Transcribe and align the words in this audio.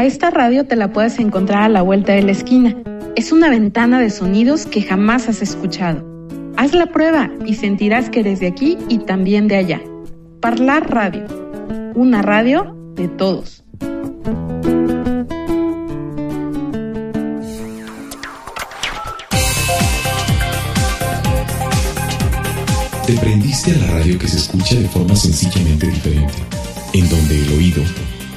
A 0.00 0.06
esta 0.06 0.30
radio 0.30 0.64
te 0.64 0.76
la 0.76 0.94
puedes 0.94 1.18
encontrar 1.18 1.64
a 1.64 1.68
la 1.68 1.82
vuelta 1.82 2.14
de 2.14 2.22
la 2.22 2.32
esquina. 2.32 2.74
Es 3.16 3.32
una 3.32 3.50
ventana 3.50 4.00
de 4.00 4.08
sonidos 4.08 4.64
que 4.64 4.80
jamás 4.80 5.28
has 5.28 5.42
escuchado. 5.42 6.02
Haz 6.56 6.72
la 6.72 6.86
prueba 6.86 7.30
y 7.44 7.52
sentirás 7.52 8.08
que 8.08 8.20
eres 8.20 8.40
de 8.40 8.46
aquí 8.46 8.78
y 8.88 9.00
también 9.00 9.46
de 9.46 9.56
allá. 9.56 9.82
Parlar 10.40 10.88
Radio. 10.90 11.26
Una 11.94 12.22
radio 12.22 12.74
de 12.94 13.08
todos. 13.08 13.62
Te 23.06 23.12
prendiste 23.20 23.72
a 23.72 23.76
la 23.76 23.86
radio 23.98 24.18
que 24.18 24.28
se 24.28 24.38
escucha 24.38 24.76
de 24.76 24.88
forma 24.88 25.14
sencillamente 25.14 25.88
diferente, 25.88 26.32
en 26.94 27.06
donde 27.10 27.42
el 27.42 27.52
oído 27.52 27.82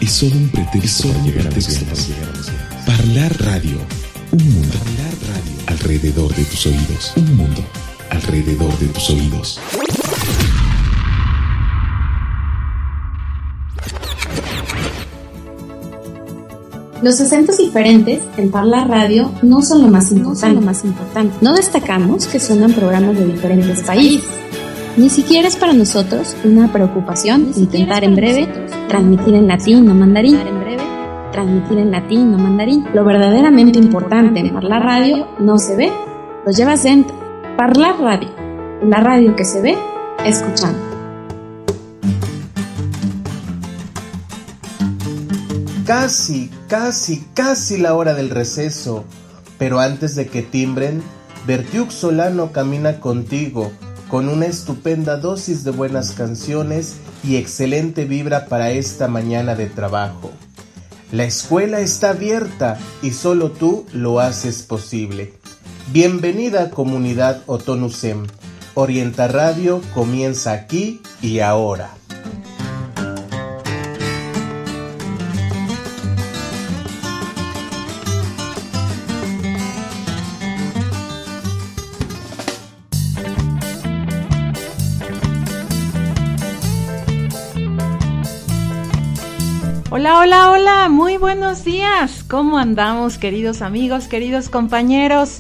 es 0.03 0.12
solo 0.12 0.35
un 0.35 0.49
pretexto 0.49 1.07
para 1.07 1.23
llegar 1.23 1.48
a 1.48 1.55
los 1.55 2.52
Parlar 2.85 3.41
Radio, 3.41 3.77
un 4.31 4.53
mundo 4.53 4.77
alrededor 5.67 6.35
de 6.35 6.43
tus 6.43 6.66
oídos, 6.66 7.13
un 7.16 7.38
mundo 7.38 7.63
alrededor 8.09 8.77
de 8.79 8.88
tus 8.88 9.09
oídos. 9.12 9.62
Los 17.01 17.21
acentos 17.21 17.57
diferentes 17.57 18.21
en 18.35 18.51
Parla 18.51 18.84
Radio 18.84 19.31
no 19.41 19.62
son 19.62 19.84
lo 19.84 19.88
más 19.88 20.12
importante. 20.12 20.55
No, 20.55 20.62
lo 20.62 20.65
más 20.65 20.84
importante. 20.84 21.35
no 21.41 21.54
destacamos 21.54 22.27
que 22.27 22.41
suenan 22.41 22.73
programas 22.73 23.17
de 23.17 23.26
diferentes 23.26 23.84
países. 23.84 24.43
Ni 24.96 25.10
siquiera 25.10 25.48
es 25.48 25.56
para 25.56 25.74
nosotros 25.74 26.36
una 26.44 26.72
preocupación 26.72 27.52
intentar 27.56 28.04
en 28.04 28.16
breve 28.16 28.48
transmitir 28.88 29.34
en 29.34 29.48
latín 29.48 29.90
o 29.90 29.96
mandarín. 29.96 30.38
Transmitir 31.32 31.80
en 31.80 31.90
latín 31.90 32.35
o 32.35 32.38
mandarín. 32.38 32.85
Lo 32.94 33.04
verdaderamente 33.04 33.80
importante 33.80 34.40
en 34.40 34.54
Parla 34.54 34.80
Radio 34.80 35.30
no 35.40 35.58
se 35.58 35.76
ve, 35.76 35.91
lo 36.46 36.52
llevas 36.52 36.84
dentro. 36.84 37.16
Parlar 37.58 38.00
Radio, 38.00 38.30
la 38.84 39.00
radio 39.00 39.35
que 39.35 39.46
se 39.46 39.62
ve 39.62 39.76
escuchando. 40.26 40.77
Casi, 45.88 46.52
casi, 46.68 47.26
casi 47.34 47.78
la 47.78 47.96
hora 47.96 48.13
del 48.13 48.30
receso. 48.30 49.05
Pero 49.57 49.80
antes 49.80 50.13
de 50.13 50.28
que 50.28 50.44
timbren, 50.44 51.02
Bertiuk 51.48 51.90
Solano 51.90 52.52
camina 52.52 53.00
contigo 53.00 53.72
con 54.14 54.30
una 54.30 54.46
estupenda 54.46 55.18
dosis 55.18 55.64
de 55.64 55.72
buenas 55.72 56.12
canciones 56.12 56.98
y 57.24 57.38
excelente 57.38 58.06
vibra 58.06 58.46
para 58.46 58.70
esta 58.70 59.08
mañana 59.08 59.56
de 59.56 59.66
trabajo. 59.66 60.30
La 61.12 61.24
escuela 61.24 61.80
está 61.80 62.12
abierta 62.12 62.78
y 63.02 63.10
solo 63.10 63.50
tú 63.50 63.88
lo 63.91 64.19
haces 64.19 64.62
posible. 64.62 65.34
Bienvenida 65.91 66.69
comunidad 66.69 67.41
Otonusem. 67.47 68.28
Orienta 68.75 69.28
Radio 69.30 69.81
comienza 69.96 70.52
aquí 70.52 71.02
y 71.19 71.40
ahora. 71.40 71.90
Hola, 90.03 90.19
hola, 90.19 90.51
hola, 90.51 90.90
muy 90.90 91.16
buenos 91.16 91.63
días. 91.63 92.25
¿Cómo 92.28 92.57
andamos, 92.57 93.18
queridos 93.18 93.62
amigos, 93.62 94.09
queridos 94.09 94.50
compañeros? 94.50 95.40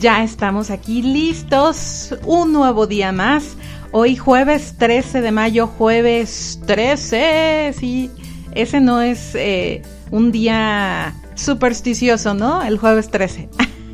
Ya 0.00 0.24
estamos 0.24 0.70
aquí 0.70 1.00
listos, 1.00 2.16
un 2.24 2.52
nuevo 2.52 2.88
día 2.88 3.12
más. 3.12 3.56
Hoy 3.92 4.16
jueves 4.16 4.74
13 4.78 5.20
de 5.20 5.30
mayo, 5.30 5.68
jueves 5.68 6.58
13, 6.66 7.72
sí, 7.78 8.10
ese 8.50 8.80
no 8.80 9.00
es 9.00 9.36
eh, 9.36 9.82
un 10.10 10.32
día 10.32 11.14
supersticioso, 11.36 12.34
¿no? 12.34 12.64
El 12.64 12.78
jueves 12.78 13.12
13. 13.12 13.48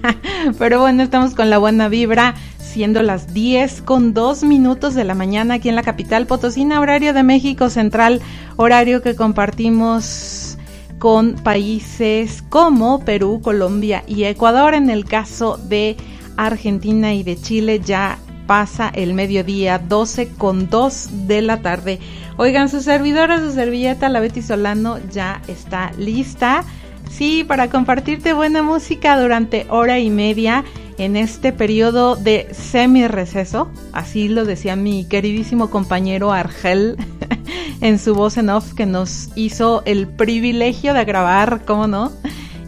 Pero 0.59 0.81
bueno, 0.81 1.03
estamos 1.03 1.35
con 1.35 1.51
la 1.51 1.59
buena 1.59 1.89
vibra, 1.89 2.35
siendo 2.77 3.01
las 3.01 3.33
10 3.33 3.81
con 3.81 4.13
2 4.13 4.45
minutos 4.45 4.95
de 4.95 5.05
la 5.05 5.15
mañana 5.15 5.55
aquí 5.55 5.71
en 5.71 5.77
la 5.77 5.83
capital 5.83 6.27
Potosina, 6.27 6.79
horario 6.79 7.15
de 7.15 7.23
México 7.23 7.71
Central, 7.71 8.21
horario 8.57 9.01
que 9.01 9.17
compartimos 9.17 10.59
con 10.99 11.37
países 11.37 12.45
como 12.51 13.03
Perú, 13.03 13.41
Colombia 13.43 14.05
y 14.07 14.25
Ecuador. 14.25 14.75
En 14.75 14.91
el 14.91 15.07
caso 15.07 15.57
de 15.57 15.97
Argentina 16.37 17.15
y 17.15 17.23
de 17.23 17.41
Chile 17.41 17.81
ya 17.83 18.19
pasa 18.47 18.91
el 18.95 19.15
mediodía 19.15 19.79
12 19.79 20.29
con 20.37 20.69
2 20.69 21.29
de 21.29 21.41
la 21.41 21.63
tarde. 21.63 21.99
Oigan, 22.37 22.69
su 22.69 22.83
servidora, 22.83 23.41
su 23.41 23.53
servilleta, 23.53 24.11
la 24.11 24.21
Betty 24.21 24.43
Solano, 24.43 24.99
ya 25.11 25.41
está 25.49 25.93
lista. 25.97 26.63
Sí, 27.11 27.45
para 27.45 27.71
compartirte 27.71 28.33
buena 28.33 28.63
música 28.63 29.21
durante 29.21 29.67
hora 29.71 29.99
y 29.99 30.11
media 30.11 30.65
en 30.99 31.17
este 31.17 31.53
periodo 31.53 32.17
de 32.17 32.49
semi-receso, 32.53 33.71
así 33.93 34.29
lo 34.29 34.45
decía 34.45 34.77
mi 34.77 35.05
queridísimo 35.05 35.71
compañero 35.71 36.33
Argel 36.33 36.97
en 37.81 37.99
su 37.99 38.15
voz 38.15 38.37
en 38.39 38.51
off 38.51 38.73
que 38.75 38.87
nos 38.87 39.29
hizo 39.35 39.83
el 39.85 40.09
privilegio 40.09 40.95
de 40.95 41.05
grabar, 41.05 41.65
¿cómo 41.65 41.87
no? 41.87 42.13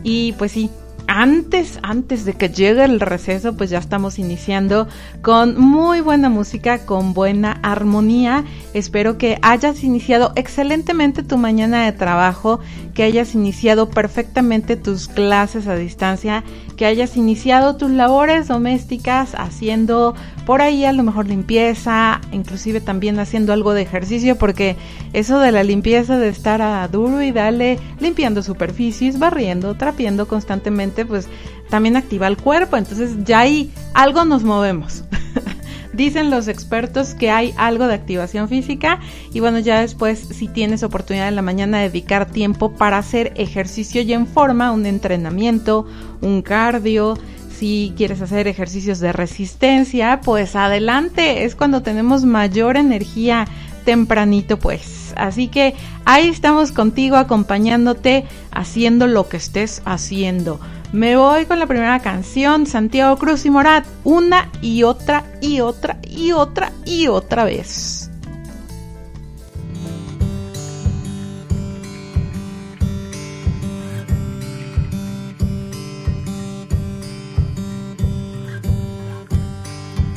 Y 0.03 0.33
pues 0.33 0.53
sí, 0.53 0.71
antes, 1.09 1.79
antes 1.83 2.25
de 2.27 2.35
que 2.35 2.51
llegue 2.51 2.85
el 2.85 3.01
receso, 3.01 3.57
pues 3.57 3.71
ya 3.71 3.79
estamos 3.79 4.19
iniciando 4.19 4.87
con 5.23 5.59
muy 5.59 6.03
buena 6.03 6.29
música, 6.29 6.85
con 6.85 7.15
buena 7.15 7.59
armonía. 7.63 8.45
Espero 8.75 9.17
que 9.17 9.39
hayas 9.43 9.83
iniciado 9.83 10.33
excelentemente 10.37 11.23
tu 11.23 11.39
mañana 11.39 11.85
de 11.85 11.93
trabajo, 11.93 12.61
que 12.95 13.03
hayas 13.03 13.35
iniciado 13.35 13.89
perfectamente 13.89 14.77
tus 14.77 15.09
clases 15.09 15.67
a 15.67 15.77
distancia, 15.77 16.45
que 16.79 16.87
hayas 16.87 17.17
iniciado 17.17 17.77
tus 17.77 17.91
labores 17.91 18.47
domésticas 18.47 19.35
haciendo 19.35 20.15
por 20.47 20.63
ahí 20.63 20.85
a 20.85 20.93
lo 20.93 21.03
mejor 21.03 21.27
limpieza, 21.27 22.21
inclusive 22.31 22.81
también 22.81 23.19
haciendo 23.19 23.53
algo 23.53 23.75
de 23.75 23.83
ejercicio, 23.83 24.37
porque 24.37 24.77
eso 25.13 25.41
de 25.41 25.51
la 25.51 25.65
limpieza 25.65 26.17
de 26.17 26.29
estar 26.29 26.63
a 26.63 26.87
duro 26.87 27.21
y 27.21 27.33
dale 27.33 27.81
limpiando 27.99 28.45
superficies, 28.45 29.19
barriendo, 29.19 29.75
trapeando 29.75 30.29
constantemente, 30.29 31.05
pues 31.05 31.29
también 31.69 31.97
activa 31.97 32.29
el 32.29 32.37
cuerpo, 32.37 32.77
entonces 32.77 33.25
ya 33.25 33.41
ahí 33.41 33.73
algo 33.93 34.25
nos 34.25 34.45
movemos. 34.45 35.03
Dicen 35.99 36.31
los 36.31 36.47
expertos 36.47 37.15
que 37.15 37.29
hay 37.29 37.53
algo 37.57 37.89
de 37.89 37.95
activación 37.95 38.49
física 38.49 39.01
y 39.35 39.41
bueno, 39.41 39.59
ya 39.59 39.81
después 39.81 40.21
si 40.21 40.47
tienes 40.47 40.85
oportunidad 40.85 41.27
en 41.27 41.35
la 41.35 41.43
mañana 41.43 41.79
de 41.79 41.89
dedicar 41.89 42.31
tiempo 42.31 42.71
para 42.71 42.99
hacer 42.99 43.33
ejercicio 43.35 44.03
y 44.03 44.13
en 44.13 44.29
forma, 44.29 44.71
un 44.71 44.87
entrenamiento, 44.87 45.87
un 46.21 46.43
cardio, 46.43 47.19
si 47.51 47.95
quieres 47.97 48.23
hacer 48.23 48.47
ejercicios 48.47 49.01
de 49.01 49.11
resistencia, 49.11 50.21
pues 50.23 50.55
adelante, 50.55 51.43
es 51.43 51.57
cuando 51.57 51.83
tenemos 51.83 52.25
mayor 52.25 52.77
energía 52.77 53.49
tempranito, 53.85 54.57
pues. 54.57 55.13
Así 55.17 55.49
que 55.49 55.75
ahí 56.05 56.29
estamos 56.29 56.71
contigo 56.71 57.17
acompañándote, 57.17 58.25
haciendo 58.53 59.09
lo 59.09 59.29
que 59.29 59.39
estés 59.39 59.83
haciendo. 59.85 60.61
Me 60.93 61.17
voy 61.17 61.45
con 61.45 61.59
la 61.59 61.67
primera 61.67 62.01
canción, 62.01 62.67
Santiago 62.67 63.19
Cruz 63.19 63.45
y 63.45 63.51
Morat, 63.51 63.85
una 64.05 64.51
y 64.63 64.85
otra 64.85 65.23
y 65.43 65.61
otra 65.61 65.99
y 66.03 66.33
otra 66.33 66.73
y 66.87 67.09
otra 67.09 67.45
vez. 67.45 68.11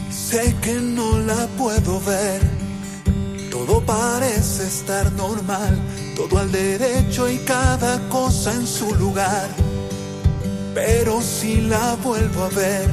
Sé 0.09 0.56
que 0.62 0.75
no 0.75 1.19
la 1.19 1.47
puedo 1.57 2.00
ver. 2.00 2.41
Todo 3.51 3.81
parece 3.85 4.63
estar 4.63 5.12
normal, 5.12 5.77
todo 6.15 6.39
al 6.39 6.50
derecho 6.50 7.29
y 7.29 7.39
cada 7.39 8.00
cosa 8.07 8.53
en 8.53 8.65
su 8.65 8.95
lugar. 8.95 9.50
Pero 10.73 11.21
si 11.21 11.62
la 11.62 11.95
vuelvo 12.01 12.45
a 12.45 12.50
ver, 12.50 12.89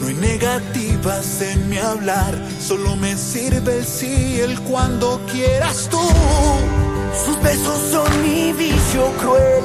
no 0.00 0.08
hay 0.08 0.14
negativas 0.14 1.42
en 1.42 1.68
mi 1.68 1.76
hablar, 1.76 2.34
solo 2.58 2.96
me 2.96 3.14
sirve 3.16 3.78
el 3.78 3.84
sí, 3.84 4.40
el 4.40 4.58
cuando 4.60 5.20
quieras 5.30 5.88
tú. 5.90 6.00
Sus 7.24 7.40
besos 7.42 7.78
son 7.90 8.22
mi 8.22 8.52
vicio 8.54 9.12
cruel, 9.18 9.64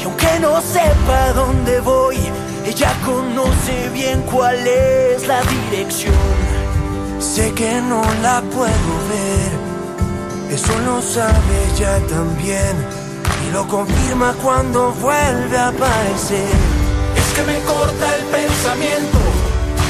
y 0.00 0.04
aunque 0.04 0.40
no 0.40 0.60
sepa 0.60 1.32
dónde 1.34 1.78
voy, 1.80 2.18
ella 2.66 2.92
conoce 3.04 3.90
bien 3.92 4.22
cuál 4.22 4.56
es 4.66 5.28
la 5.28 5.40
dirección. 5.42 6.14
Sé 7.20 7.52
que 7.52 7.80
no 7.80 8.02
la 8.22 8.40
puedo 8.40 8.92
ver, 9.08 10.52
eso 10.52 10.76
lo 10.80 11.00
sabe 11.00 11.54
ella 11.76 12.00
también. 12.08 13.03
Lo 13.54 13.64
confirma 13.68 14.34
cuando 14.42 14.90
vuelve 14.94 15.56
a 15.56 15.68
aparecer. 15.68 16.56
Es 17.14 17.28
que 17.34 17.42
me 17.44 17.60
corta 17.60 18.16
el 18.16 18.24
pensamiento. 18.24 19.18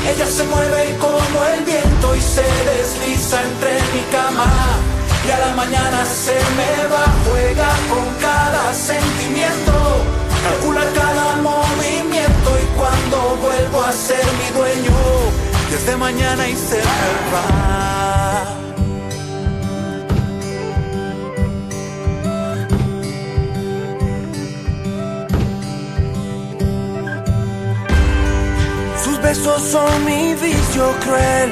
Ella 0.06 0.26
se 0.26 0.44
mueve 0.44 0.94
como 1.00 1.38
el 1.46 1.64
viento 1.64 2.14
y 2.14 2.20
se 2.20 2.42
desliza 2.42 3.42
entre 3.42 3.72
mi 3.94 4.02
cama. 4.12 4.52
Y 5.26 5.30
a 5.30 5.38
la 5.38 5.54
mañana 5.54 6.04
se 6.04 6.36
me 6.58 6.72
va, 6.92 7.06
juega 7.24 7.70
con 7.88 8.06
cada 8.20 8.74
sentimiento, 8.74 9.72
calcula 10.44 10.84
cada 10.94 11.36
movimiento 11.36 12.48
y 12.62 12.66
cuando 12.76 13.38
vuelvo 13.40 13.82
a 13.82 13.92
ser 13.92 14.26
mi 14.40 14.58
dueño, 14.58 14.92
desde 15.70 15.96
mañana 15.96 16.46
y 16.46 16.54
se. 16.54 16.82
Besos 29.24 29.62
son 29.62 30.04
mi 30.04 30.34
vicio 30.34 30.84
cruel. 31.02 31.50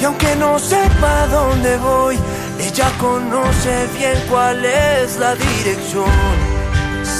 Y 0.00 0.04
aunque 0.04 0.34
no 0.36 0.58
sepa 0.58 1.26
dónde 1.26 1.76
voy, 1.76 2.18
ella 2.58 2.90
conoce 2.98 3.74
bien 3.98 4.18
cuál 4.30 4.64
es 4.64 5.18
la 5.18 5.34
dirección. 5.34 6.34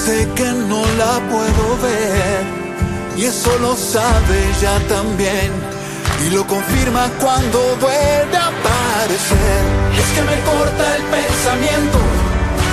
Sé 0.03 0.27
que 0.35 0.49
no 0.71 0.81
la 1.01 1.13
puedo 1.31 1.63
ver 1.87 2.41
y 3.17 3.25
eso 3.25 3.51
lo 3.59 3.75
sabe 3.75 4.35
ella 4.51 4.75
también. 4.89 5.51
Y 6.25 6.31
lo 6.31 6.45
confirma 6.47 7.09
cuando 7.21 7.59
vuelve 7.79 8.37
a 8.37 8.47
aparecer. 8.47 9.61
Y 9.93 9.97
es 10.03 10.09
que 10.15 10.23
me 10.31 10.37
corta 10.49 10.85
el 10.97 11.03
pensamiento. 11.17 11.99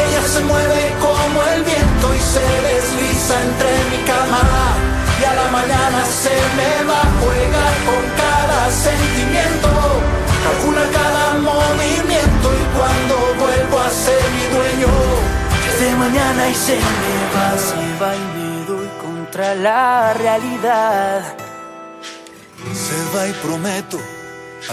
Ella 0.05 0.23
se 0.35 0.41
mueve 0.51 0.83
como 1.06 1.39
el 1.55 1.62
viento 1.62 2.06
y 2.19 2.23
se 2.35 2.47
desliza 2.69 3.35
entre 3.49 3.71
mi 3.91 4.01
cama 4.11 4.95
y 5.25 5.26
a 5.26 5.35
la 5.35 5.49
mañana 5.50 6.05
se 6.05 6.37
me 6.59 6.85
va 6.88 7.00
a 7.00 7.11
jugar 7.21 7.75
con 7.88 8.03
cada 8.23 8.71
sentimiento, 8.71 9.71
calcula 10.44 10.85
cada 11.00 11.25
movimiento 11.50 12.47
y 12.61 12.65
cuando 12.76 13.15
vuelvo 13.43 13.79
a 13.81 13.91
ser 13.91 14.23
mi 14.37 14.44
dueño, 14.56 14.93
desde 15.65 15.97
mañana 15.97 16.49
y 16.49 16.55
se 16.55 16.76
me 16.76 17.17
va, 17.35 17.49
se 17.69 17.85
va 18.00 18.11
y 18.15 18.25
me 18.37 18.67
doy 18.67 18.88
contra 19.00 19.55
la 19.55 20.12
realidad. 20.15 21.37
Se 22.85 23.17
va 23.17 23.27
y 23.27 23.32
prometo 23.44 23.99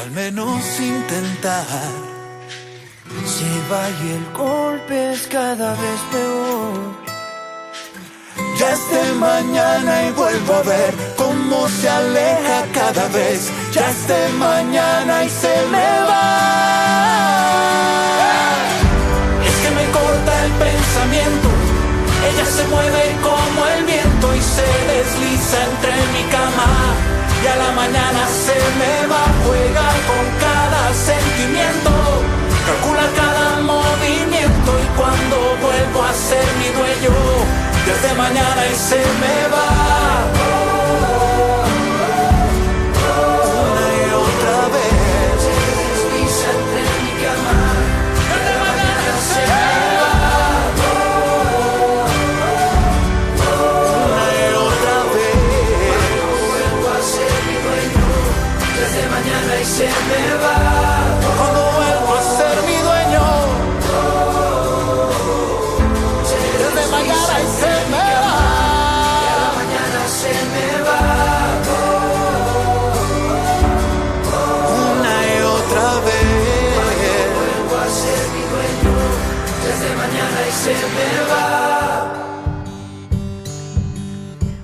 al 0.01 0.11
menos 0.11 0.79
intentar. 0.79 1.91
Se 3.25 3.51
va 3.71 3.83
y 4.03 4.11
el 4.17 4.25
golpe 4.33 5.13
es 5.13 5.27
cada 5.27 5.71
vez 5.71 5.99
peor. 6.11 7.00
Ya 8.61 8.73
es 8.73 8.91
de 8.91 9.13
mañana 9.13 10.03
y 10.03 10.11
vuelvo 10.11 10.53
a 10.53 10.61
ver 10.61 10.93
cómo 11.17 11.67
se 11.67 11.89
aleja 11.89 12.63
cada 12.71 13.07
vez. 13.07 13.51
Ya 13.71 13.89
es 13.89 14.07
de 14.07 14.29
mañana 14.37 15.23
y 15.23 15.29
se 15.29 15.55
me 15.73 15.89
va. 16.07 16.27
Es 19.47 19.55
que 19.63 19.69
me 19.77 19.85
corta 19.89 20.45
el 20.45 20.51
pensamiento. 20.65 21.49
Ella 22.29 22.45
se 22.45 22.63
mueve 22.67 23.03
como 23.23 23.65
el 23.65 23.83
viento 23.83 24.35
y 24.35 24.41
se 24.55 24.69
desliza 24.93 25.57
entre 25.71 25.93
mi 26.13 26.23
cama. 26.29 26.69
Y 27.43 27.47
a 27.47 27.55
la 27.55 27.71
mañana 27.71 28.21
se 28.45 28.57
me 28.79 29.07
va, 29.11 29.25
juega 29.43 29.87
con 30.09 30.25
cada 30.45 30.83
sentimiento. 30.93 31.91
Calcula 32.67 33.07
cada 33.21 33.59
movimiento 33.73 34.69
y 34.85 34.87
cuando 34.99 35.35
vuelvo 35.65 36.03
a 36.03 36.13
ser 36.13 36.45
mi 36.59 36.69
dueño 36.77 37.70
desde 37.91 38.13
mañana 38.15 38.67
y 38.71 38.75
se 38.75 38.95
me 38.95 39.47
va. 39.53 40.70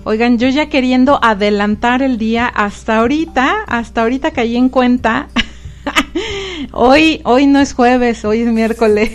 Oigan, 0.08 0.38
yo 0.38 0.48
ya 0.48 0.70
queriendo 0.70 1.20
adelantar 1.22 2.02
el 2.02 2.18
día 2.18 2.48
hasta 2.48 3.00
ahorita, 3.00 3.66
hasta 3.68 4.04
ahorita 4.04 4.32
caí 4.32 4.56
en 4.56 4.70
cuenta. 4.70 5.28
hoy, 6.72 7.20
hoy 7.26 7.46
no 7.46 7.60
es 7.60 7.74
jueves, 7.74 8.24
hoy 8.24 8.44
es 8.44 8.48
miércoles. 8.48 9.12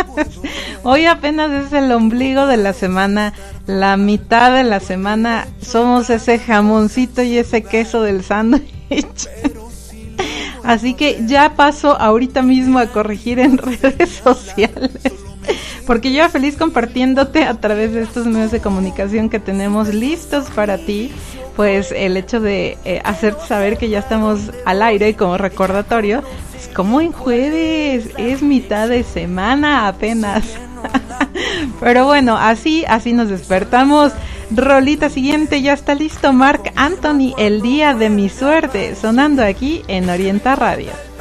hoy 0.82 1.06
apenas 1.06 1.50
es 1.64 1.72
el 1.72 1.90
ombligo 1.92 2.46
de 2.46 2.58
la 2.58 2.74
semana, 2.74 3.32
la 3.66 3.96
mitad 3.96 4.54
de 4.54 4.64
la 4.64 4.80
semana. 4.80 5.46
Somos 5.62 6.10
ese 6.10 6.38
jamoncito 6.38 7.22
y 7.22 7.38
ese 7.38 7.62
queso 7.62 8.02
del 8.02 8.22
sándwich. 8.22 8.66
Así 10.62 10.92
que 10.92 11.22
ya 11.26 11.56
paso 11.56 11.98
ahorita 11.98 12.42
mismo 12.42 12.80
a 12.80 12.88
corregir 12.88 13.38
en 13.38 13.56
redes 13.56 14.10
sociales 14.22 15.21
porque 15.86 16.12
yo 16.12 16.28
feliz 16.28 16.56
compartiéndote 16.56 17.44
a 17.44 17.54
través 17.54 17.92
de 17.92 18.02
estos 18.02 18.26
medios 18.26 18.52
de 18.52 18.60
comunicación 18.60 19.28
que 19.28 19.38
tenemos 19.38 19.92
listos 19.92 20.46
para 20.50 20.78
ti, 20.78 21.12
pues 21.56 21.92
el 21.92 22.16
hecho 22.16 22.40
de 22.40 22.78
eh, 22.84 23.00
hacerte 23.04 23.46
saber 23.46 23.76
que 23.76 23.88
ya 23.88 23.98
estamos 23.98 24.50
al 24.64 24.82
aire 24.82 25.14
como 25.14 25.36
recordatorio, 25.36 26.22
pues 26.52 26.68
como 26.74 27.00
en 27.00 27.12
jueves, 27.12 28.08
es 28.16 28.42
mitad 28.42 28.88
de 28.88 29.02
semana 29.02 29.88
apenas. 29.88 30.44
Pero 31.80 32.06
bueno, 32.06 32.36
así, 32.36 32.84
así 32.88 33.12
nos 33.12 33.28
despertamos. 33.28 34.12
Rolita 34.54 35.08
siguiente, 35.08 35.62
ya 35.62 35.72
está 35.72 35.94
listo 35.94 36.32
Mark 36.32 36.72
Anthony, 36.76 37.34
el 37.38 37.62
día 37.62 37.94
de 37.94 38.10
mi 38.10 38.28
suerte, 38.28 38.94
sonando 38.94 39.42
aquí 39.42 39.82
en 39.88 40.10
Orienta 40.10 40.56
Radio. 40.56 41.11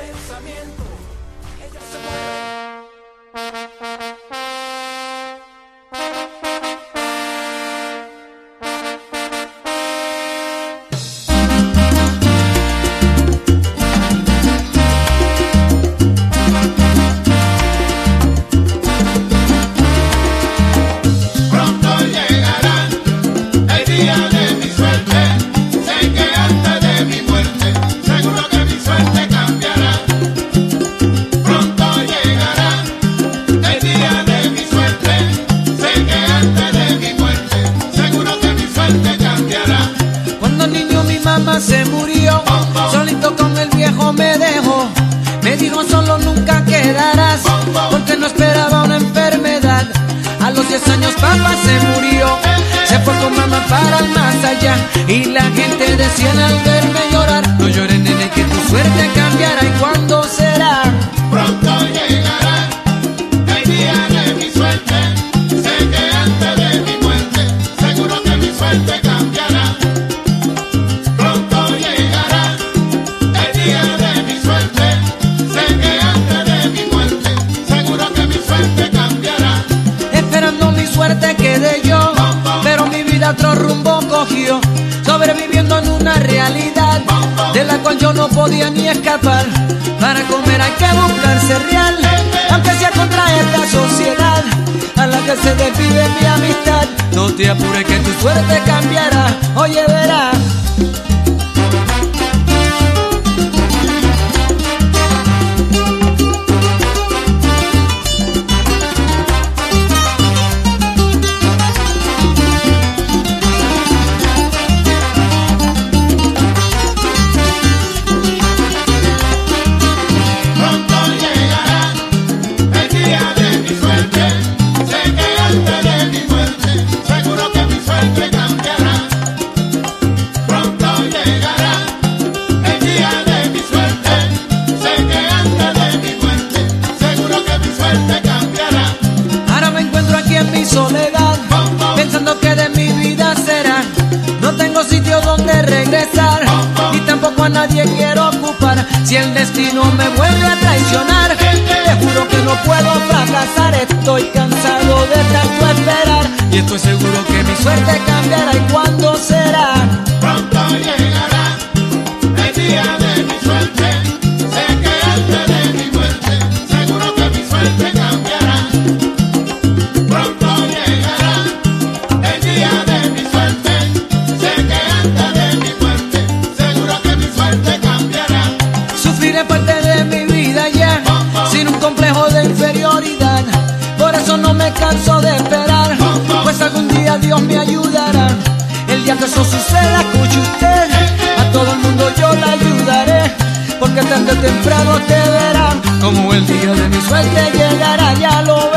si 189.51 189.59
se 189.59 189.81
la 189.93 190.01
usted, 190.45 190.89
a 191.37 191.51
todo 191.51 191.73
el 191.73 191.79
mundo 191.79 192.09
yo 192.17 192.33
la 192.35 192.51
ayudaré, 192.53 193.35
porque 193.79 194.01
tarde 194.01 194.31
o 194.31 194.35
temprano 194.35 194.91
te 195.09 195.19
verán, 195.29 195.81
como 195.99 196.33
el 196.33 196.45
día 196.47 196.71
de 196.71 196.87
mi 196.87 197.01
suerte 197.01 197.41
llegará, 197.57 198.13
ya 198.13 198.41
lo 198.43 198.70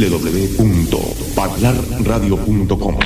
www.parlarradio.com. 0.00 2.98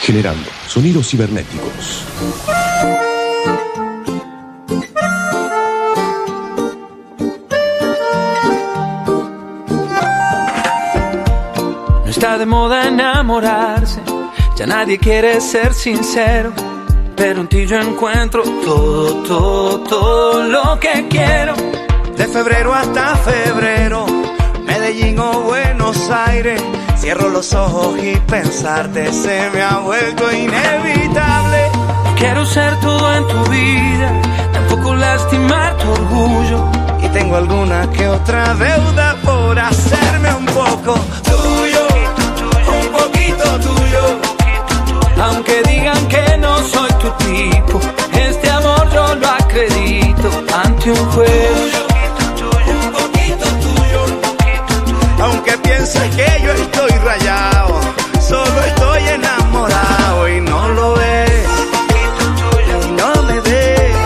Generando 0.00 0.48
sonidos 0.68 1.08
cibernéticos. 1.08 2.04
No 12.04 12.06
está 12.06 12.38
de 12.38 12.46
moda 12.46 12.86
enamorarse, 12.86 14.00
ya 14.56 14.66
nadie 14.66 14.98
quiere 14.98 15.40
ser 15.40 15.74
sincero. 15.74 16.52
Pero 17.16 17.40
en 17.40 17.48
ti 17.48 17.66
yo 17.66 17.80
encuentro 17.80 18.42
todo, 18.42 19.22
todo, 19.22 19.80
todo 19.80 20.44
lo 20.44 20.78
que 20.78 21.08
quiero 21.08 21.73
de 22.16 22.26
febrero 22.28 22.72
hasta 22.74 23.16
febrero, 23.16 24.06
Medellín 24.64 25.18
o 25.18 25.40
Buenos 25.40 26.10
Aires. 26.10 26.62
Cierro 26.96 27.28
los 27.28 27.52
ojos 27.54 27.96
y 28.02 28.16
pensarte 28.16 29.12
se 29.12 29.50
me 29.50 29.62
ha 29.62 29.78
vuelto 29.78 30.30
inevitable. 30.32 31.70
Quiero 32.16 32.46
ser 32.46 32.78
todo 32.80 33.14
en 33.14 33.26
tu 33.26 33.50
vida, 33.50 34.22
tampoco 34.52 34.94
lastimar 34.94 35.76
tu 35.78 35.90
orgullo. 35.90 36.70
Y 37.02 37.08
tengo 37.08 37.36
alguna 37.36 37.90
que 37.90 38.08
otra 38.08 38.54
deuda 38.54 39.16
por 39.24 39.58
hacerme 39.58 40.34
un 40.34 40.46
poco 40.46 40.94
tuyo, 41.24 41.86
un 42.80 42.88
poquito 42.92 43.44
tuyo. 43.60 44.20
Aunque 45.22 45.62
digan 45.62 46.08
que 46.08 46.38
no 46.38 46.58
soy 46.58 46.90
tu 47.00 47.10
tipo, 47.24 47.80
este 48.12 48.50
amor 48.50 48.88
yo 48.92 49.14
lo 49.16 49.28
acredito 49.28 50.30
ante 50.64 50.90
un 50.92 51.10
juego. 51.12 51.63
piensa 55.84 56.16
que 56.16 56.42
yo 56.42 56.52
estoy 56.52 56.90
rayado, 56.98 57.80
solo 58.20 58.60
estoy 58.64 59.02
enamorado 59.08 60.28
y 60.28 60.40
no 60.40 60.68
lo 60.68 60.94
ves. 60.94 61.44
Y 62.86 62.92
no 62.92 63.22
me 63.24 63.40
ves, 63.40 63.96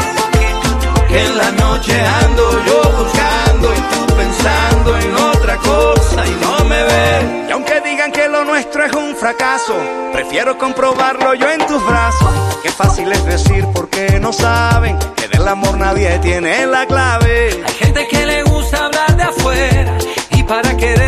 que 1.09 1.25
en 1.25 1.39
la 1.39 1.51
noche 1.53 2.01
ando 2.01 2.65
yo 2.67 2.83
buscando 2.99 3.73
y 3.73 3.81
tú 3.91 4.15
pensando 4.17 4.99
en 4.99 5.15
otra 5.17 5.57
cosa 5.59 6.27
y 6.27 6.31
no 6.43 6.65
me 6.65 6.83
ves. 6.83 7.49
Y 7.49 7.53
aunque 7.53 7.81
digan 7.81 8.11
que 8.11 8.29
lo 8.29 8.45
nuestro 8.45 8.85
es 8.85 8.93
un 8.95 9.15
fracaso, 9.15 9.77
prefiero 10.13 10.59
comprobarlo 10.59 11.35
yo 11.35 11.49
en 11.49 11.65
tus 11.67 11.85
brazos. 11.87 12.35
Qué 12.63 12.71
fácil 12.71 13.13
es 13.13 13.25
decir 13.25 13.65
porque 13.73 14.19
no 14.21 14.33
saben 14.33 14.99
que 15.15 15.29
del 15.29 15.47
amor 15.47 15.79
nadie 15.79 16.19
tiene 16.19 16.67
la 16.67 16.87
clave. 16.87 17.63
Hay 17.65 17.75
gente 17.75 18.09
que 18.09 18.27
le 18.27 18.43
gusta 18.43 18.87
hablar 18.87 19.17
de 19.17 19.23
afuera 19.23 19.97
y 20.33 20.43
para 20.43 20.77
querer 20.77 21.08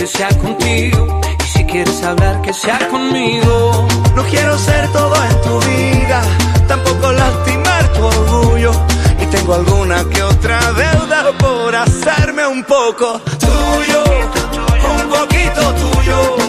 que 0.00 0.06
sea 0.06 0.30
contigo 0.38 1.20
y 1.38 1.44
si 1.44 1.62
quieres 1.66 2.02
hablar 2.02 2.40
que 2.40 2.54
sea 2.54 2.78
conmigo. 2.88 3.86
No 4.16 4.22
quiero 4.22 4.56
ser 4.56 4.90
todo 4.92 5.14
en 5.14 5.40
tu 5.42 5.60
vida, 5.68 6.22
tampoco 6.66 7.12
lastimar 7.12 7.92
tu 7.92 8.04
orgullo. 8.06 8.72
Y 9.20 9.26
tengo 9.26 9.52
alguna 9.52 10.02
que 10.08 10.22
otra 10.22 10.58
deuda 10.72 11.32
por 11.38 11.76
hacerme 11.76 12.46
un 12.46 12.64
poco 12.64 13.20
tuyo, 13.38 14.04
un 15.02 15.10
poquito 15.10 15.74
tuyo. 15.74 16.39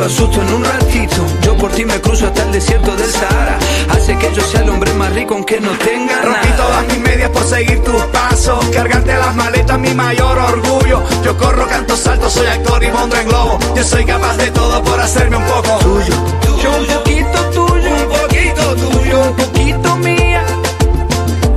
Lo 0.00 0.06
asusto 0.06 0.40
en 0.40 0.54
un 0.54 0.64
ratito. 0.64 1.26
Yo 1.42 1.56
por 1.58 1.70
ti 1.72 1.84
me 1.84 2.00
cruzo 2.00 2.26
hasta 2.26 2.42
el 2.44 2.52
desierto 2.52 2.96
del 2.96 3.10
Sahara. 3.10 3.58
Hace 3.90 4.16
que 4.16 4.32
yo 4.34 4.42
sea 4.42 4.62
el 4.62 4.70
hombre 4.70 4.92
más 4.94 5.12
rico 5.12 5.34
aunque 5.34 5.60
no 5.60 5.70
tenga 5.72 6.22
Rompí 6.22 6.48
nada. 6.48 6.56
todas 6.56 6.86
mis 6.86 6.98
medias 7.00 7.28
por 7.30 7.44
seguir 7.44 7.82
tus 7.84 8.02
pasos. 8.04 8.64
Cargarte 8.72 9.12
las 9.14 9.34
maletas, 9.36 9.78
mi 9.78 9.92
mayor 9.92 10.38
orgullo. 10.38 11.02
Yo 11.22 11.36
corro, 11.36 11.66
canto, 11.68 11.96
salto, 11.96 12.30
soy 12.30 12.46
actor 12.46 12.82
y 12.82 12.90
monto 12.90 13.16
en 13.16 13.28
globo. 13.28 13.58
Yo 13.76 13.84
soy 13.84 14.06
capaz 14.06 14.36
de 14.38 14.50
todo 14.52 14.82
por 14.82 14.98
hacerme 15.00 15.36
un 15.36 15.44
poco 15.44 15.78
tuyo. 15.80 16.14
Yo 16.62 16.70
un 16.78 16.86
poquito 16.86 17.38
tuyo, 17.52 17.90
Un 17.90 18.08
poquito 18.08 18.74
tuyo. 18.76 19.20
un 19.20 19.36
poquito 19.36 19.96
mía. 19.96 20.44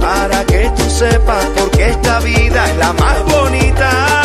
Para 0.01 0.43
que 0.43 0.69
tú 0.75 0.83
sepas 0.89 1.45
por 1.57 1.71
qué 1.71 1.89
esta 1.91 2.19
vida 2.19 2.69
es 2.69 2.77
la 2.77 2.91
más 2.91 3.23
bonita. 3.23 4.22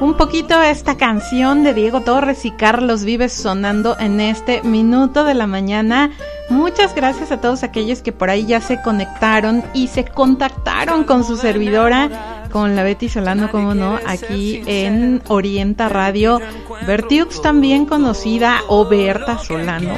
Un 0.00 0.14
poquito 0.16 0.60
esta 0.60 0.96
canción 0.96 1.62
de 1.62 1.72
Diego 1.72 2.00
Torres 2.00 2.44
y 2.44 2.50
Carlos 2.50 3.04
Vives 3.04 3.32
sonando 3.32 3.96
en 4.00 4.20
este 4.20 4.60
minuto 4.62 5.22
de 5.22 5.34
la 5.34 5.46
mañana. 5.46 6.10
Muchas 6.50 6.96
gracias 6.96 7.30
a 7.30 7.40
todos 7.40 7.62
aquellos 7.62 8.02
que 8.02 8.10
por 8.10 8.28
ahí 8.28 8.44
ya 8.44 8.60
se 8.60 8.82
conectaron 8.82 9.62
y 9.72 9.86
se 9.86 10.04
contactaron 10.04 11.04
con 11.04 11.22
su 11.22 11.36
servidora, 11.36 12.48
con 12.50 12.74
la 12.74 12.82
Betty 12.82 13.08
Solano, 13.08 13.52
como 13.52 13.74
no, 13.74 14.00
aquí 14.04 14.62
en 14.66 15.22
Orienta 15.28 15.88
Radio. 15.88 16.40
Bertiux 16.88 17.40
también 17.40 17.86
conocida 17.86 18.62
o 18.66 18.84
Berta 18.86 19.38
Solano. 19.38 19.94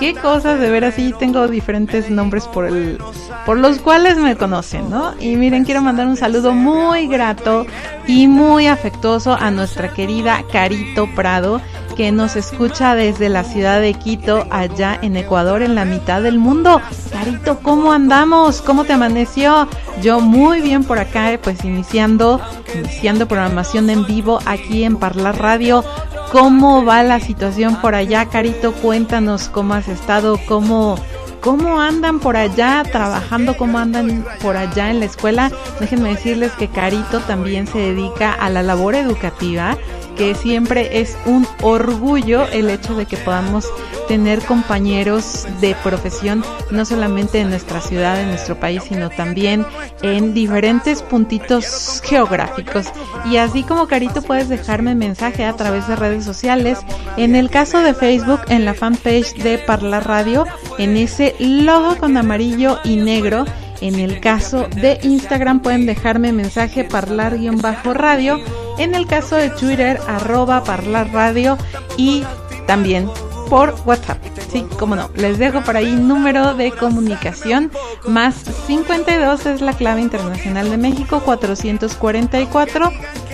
Qué 0.00 0.14
cosas, 0.14 0.58
de 0.58 0.70
ver 0.70 0.86
así 0.86 1.12
tengo 1.18 1.46
diferentes 1.46 2.08
nombres 2.08 2.46
por 2.46 2.64
el 2.64 2.98
por 3.44 3.58
los 3.58 3.80
cuales 3.80 4.16
me 4.16 4.34
conocen, 4.34 4.88
¿no? 4.88 5.12
Y 5.20 5.36
miren, 5.36 5.64
quiero 5.64 5.82
mandar 5.82 6.06
un 6.06 6.16
saludo 6.16 6.52
muy 6.52 7.06
grato 7.06 7.66
y 8.06 8.26
muy 8.26 8.66
afectuoso 8.66 9.34
a 9.34 9.50
nuestra 9.50 9.92
querida 9.92 10.42
Carito 10.50 11.06
Prado, 11.14 11.60
que 11.96 12.12
nos 12.12 12.36
escucha 12.36 12.94
desde 12.94 13.28
la 13.28 13.44
ciudad 13.44 13.80
de 13.80 13.92
Quito, 13.92 14.46
allá 14.50 14.98
en 15.02 15.16
Ecuador, 15.16 15.60
en 15.62 15.74
la 15.74 15.84
mitad 15.84 16.22
del 16.22 16.38
mundo. 16.38 16.80
Carito, 17.12 17.58
¿cómo 17.58 17.92
andamos? 17.92 18.62
¿Cómo 18.62 18.84
te 18.84 18.94
amaneció? 18.94 19.68
Yo 20.00 20.20
muy 20.20 20.60
bien 20.60 20.84
por 20.84 20.98
acá, 20.98 21.32
eh, 21.32 21.38
pues 21.38 21.64
iniciando, 21.64 22.40
iniciando 22.74 23.28
programación 23.28 23.90
en 23.90 24.06
vivo 24.06 24.38
aquí 24.46 24.84
en 24.84 24.96
Parlar 24.96 25.38
Radio. 25.38 25.84
¿Cómo 26.30 26.84
va 26.84 27.02
la 27.02 27.18
situación 27.18 27.80
por 27.80 27.96
allá, 27.96 28.26
Carito? 28.26 28.72
Cuéntanos 28.72 29.48
cómo 29.48 29.74
has 29.74 29.88
estado, 29.88 30.38
cómo, 30.46 30.96
cómo 31.40 31.80
andan 31.80 32.20
por 32.20 32.36
allá 32.36 32.84
trabajando, 32.84 33.56
cómo 33.56 33.80
andan 33.80 34.24
por 34.40 34.56
allá 34.56 34.90
en 34.90 35.00
la 35.00 35.06
escuela. 35.06 35.50
Déjenme 35.80 36.10
decirles 36.10 36.52
que 36.52 36.68
Carito 36.68 37.18
también 37.18 37.66
se 37.66 37.78
dedica 37.78 38.32
a 38.32 38.48
la 38.48 38.62
labor 38.62 38.94
educativa, 38.94 39.76
que 40.20 40.34
siempre 40.34 41.00
es 41.00 41.16
un 41.24 41.46
orgullo 41.62 42.46
el 42.48 42.68
hecho 42.68 42.94
de 42.94 43.06
que 43.06 43.16
podamos 43.16 43.66
tener 44.06 44.44
compañeros 44.44 45.46
de 45.62 45.74
profesión, 45.82 46.44
no 46.70 46.84
solamente 46.84 47.40
en 47.40 47.48
nuestra 47.48 47.80
ciudad, 47.80 48.20
en 48.20 48.28
nuestro 48.28 48.60
país, 48.60 48.82
sino 48.86 49.08
también 49.08 49.64
en 50.02 50.34
diferentes 50.34 51.00
puntitos 51.00 52.02
geográficos. 52.04 52.88
Y 53.24 53.38
así 53.38 53.62
como 53.62 53.88
Carito 53.88 54.20
puedes 54.20 54.50
dejarme 54.50 54.94
mensaje 54.94 55.46
a 55.46 55.54
través 55.54 55.88
de 55.88 55.96
redes 55.96 56.22
sociales, 56.22 56.80
en 57.16 57.34
el 57.34 57.48
caso 57.48 57.80
de 57.80 57.94
Facebook, 57.94 58.40
en 58.50 58.66
la 58.66 58.74
fanpage 58.74 59.36
de 59.36 59.56
Parlar 59.56 60.06
Radio, 60.06 60.44
en 60.76 60.98
ese 60.98 61.34
logo 61.38 61.96
con 61.96 62.18
amarillo 62.18 62.78
y 62.84 62.96
negro, 62.96 63.46
en 63.80 63.94
el 63.94 64.20
caso 64.20 64.68
de 64.68 65.00
Instagram 65.02 65.60
pueden 65.60 65.86
dejarme 65.86 66.30
mensaje 66.32 66.84
parlar-radio. 66.84 68.38
En 68.78 68.94
el 68.94 69.06
caso 69.06 69.36
de 69.36 69.50
Twitter, 69.50 70.00
arroba 70.06 70.64
parlar 70.64 71.12
radio. 71.12 71.58
Y 71.96 72.24
también 72.66 73.10
por 73.50 73.74
WhatsApp. 73.84 74.18
Sí, 74.50 74.64
como 74.78 74.96
no. 74.96 75.10
Les 75.16 75.38
dejo 75.38 75.60
por 75.62 75.76
ahí 75.76 75.92
número 75.92 76.54
de 76.54 76.70
comunicación. 76.70 77.70
Más 78.06 78.34
52 78.66 79.46
es 79.46 79.60
la 79.60 79.74
clave 79.74 80.00
internacional 80.00 80.70
de 80.70 80.78
México. 80.78 81.20
444 81.24 82.92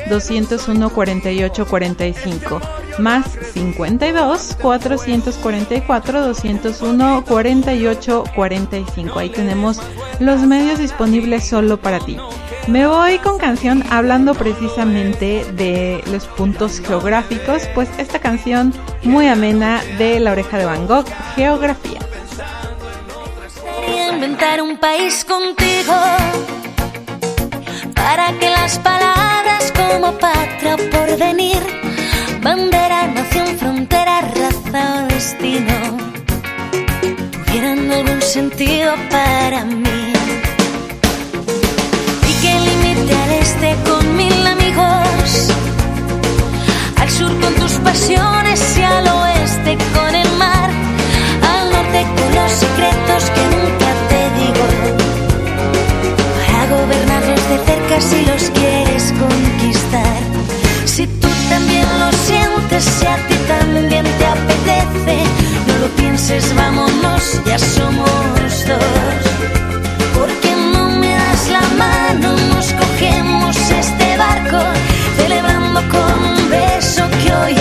201 0.08 0.90
48 0.90 1.66
45. 1.66 2.60
Más 2.98 3.26
52 3.52 4.56
444 4.60 6.20
201 6.22 7.24
48 7.26 8.24
45. 8.34 9.18
Ahí 9.18 9.30
tenemos 9.30 9.80
los 10.18 10.40
medios 10.40 10.78
disponibles 10.78 11.46
solo 11.46 11.78
para 11.78 12.00
ti. 12.00 12.16
Me 12.66 12.84
voy 12.84 13.18
con 13.18 13.38
canción 13.38 13.84
hablando 13.90 14.34
precisamente 14.34 15.44
de 15.52 16.02
los 16.10 16.26
puntos 16.26 16.80
geográficos, 16.80 17.62
pues 17.74 17.88
esta 17.96 18.18
canción 18.18 18.74
muy 19.04 19.28
amena 19.28 19.80
de 19.98 20.18
La 20.18 20.32
Oreja 20.32 20.58
de 20.58 20.64
Van 20.64 20.86
Gogh, 20.88 21.06
Geografía. 21.36 22.00
Inventar 24.12 24.60
un 24.62 24.78
país 24.78 25.24
contigo 25.24 25.94
para 27.94 28.32
que 28.40 28.50
las 28.50 28.78
palabras 28.80 29.72
como 29.72 30.12
patria 30.18 30.74
o 30.74 30.90
porvenir, 30.90 31.62
bandera, 32.42 33.06
nación, 33.06 33.56
frontera, 33.58 34.22
raza 34.22 35.04
o 35.04 35.06
destino 35.06 35.98
tuvieran 37.30 37.92
algún 37.92 38.22
sentido 38.22 38.94
para 39.08 39.64
mí. 39.64 40.05
Que 42.42 42.52
limite 42.60 43.14
al 43.14 43.32
este 43.32 43.76
con 43.88 44.16
mil 44.16 44.46
amigos, 44.46 45.48
al 47.00 47.10
sur 47.10 47.32
con 47.40 47.54
tus 47.54 47.72
pasiones 47.88 48.60
y 48.78 48.82
al 48.82 49.08
oeste 49.08 49.78
con 49.94 50.14
el 50.14 50.30
mar, 50.36 50.70
al 51.50 51.70
norte 51.72 52.06
con 52.16 52.34
los 52.34 52.52
secretos 52.52 53.22
que 53.34 53.42
nunca 53.54 53.88
te 54.10 54.20
digo, 54.40 54.66
para 56.36 56.66
gobernarlos 56.76 57.42
de 57.50 57.58
cerca 57.66 58.00
si 58.00 58.26
los 58.26 58.42
quieres 58.50 59.12
conquistar. 59.24 60.20
Si 60.84 61.06
tú 61.06 61.28
también 61.48 61.86
lo 61.98 62.12
sientes, 62.12 62.84
si 62.84 63.06
a 63.06 63.16
ti 63.28 63.34
también 63.48 64.04
te 64.18 64.26
apetece, 64.26 65.18
no 65.66 65.78
lo 65.78 65.88
pienses, 65.96 66.54
vámonos, 66.54 67.40
ya 67.46 67.58
somos 67.58 68.66
dos. 68.66 69.65
Este 73.70 74.16
barco, 74.16 74.58
celebrando 75.16 75.80
con 75.88 76.24
un 76.24 76.50
beso 76.50 77.08
que 77.22 77.34
hoy 77.34 77.54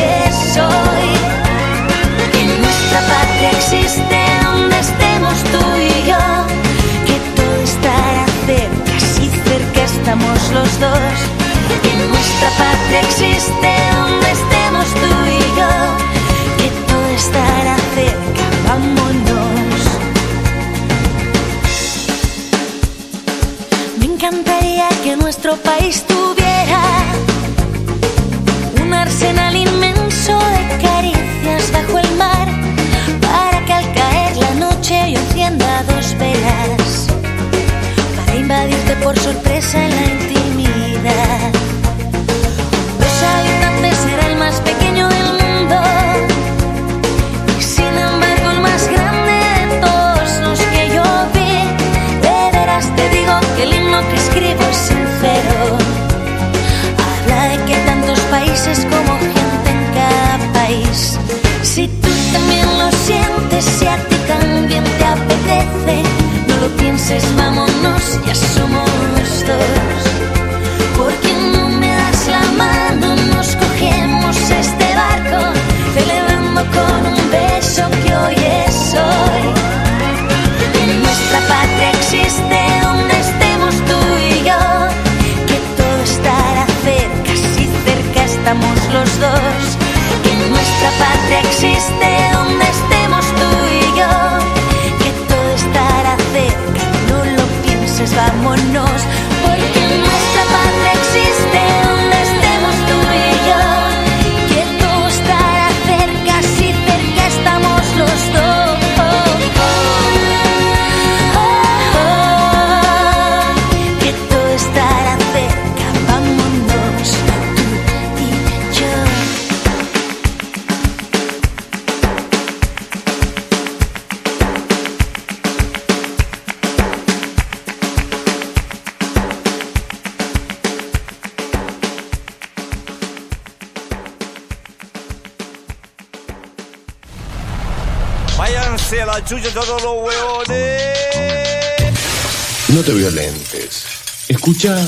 No 142.68 142.84
te 142.84 142.92
violentes. 142.92 143.86
Escucha 144.28 144.86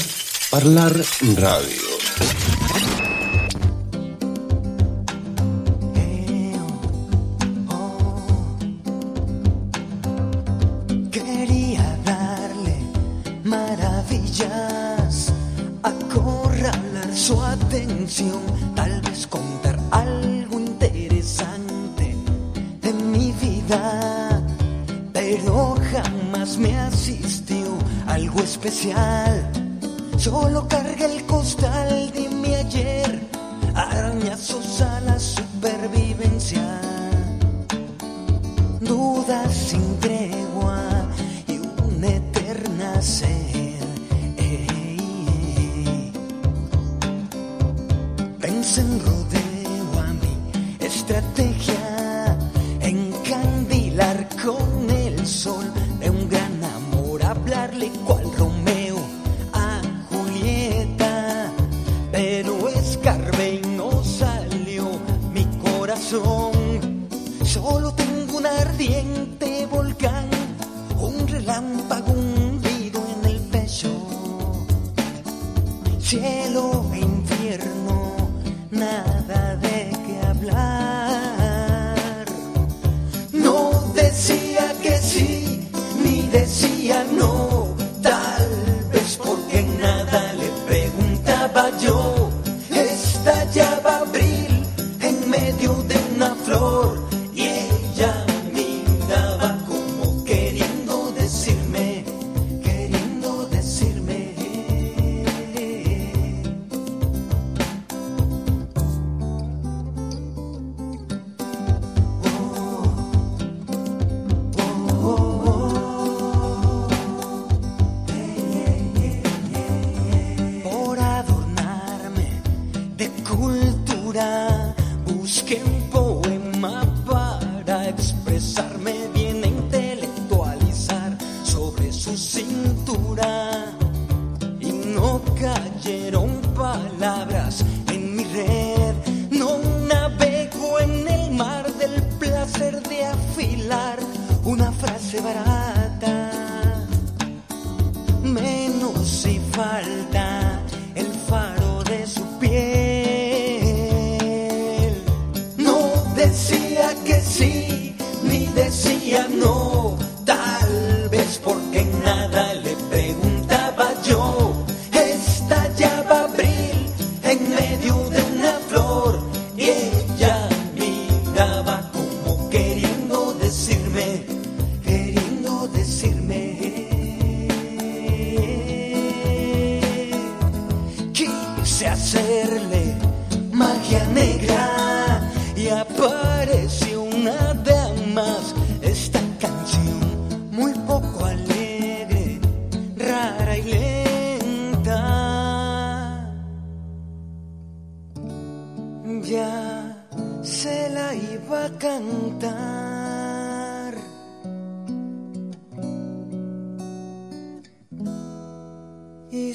Parlar 0.50 0.94
Radio. 1.38 1.97
Solo 30.30 30.68
carga 30.68 31.06
el 31.06 31.26
costal 31.26 32.12
de 32.12 32.28
mi 32.28 32.54
ayer, 32.54 33.30
arañazos 33.74 34.82
a 34.82 35.00
la 35.00 35.18
supervivencia, 35.18 36.82
dudas 38.82 39.54
sin 39.54 39.98
tregua 40.02 40.82
y 41.48 41.62
una 41.82 42.08
eterna 42.10 43.02
sed. 43.02 43.80
Ey. 44.38 46.12
Pensando 48.42 49.12
de 49.32 49.46
a 49.98 50.08
mi 50.12 50.86
estrategia 50.86 51.77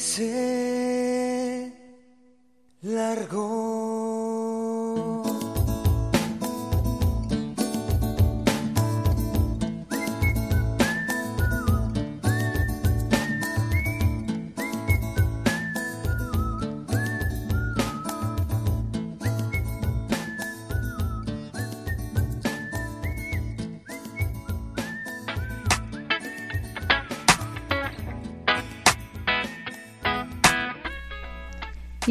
se 0.02 1.72
largó. 2.82 3.71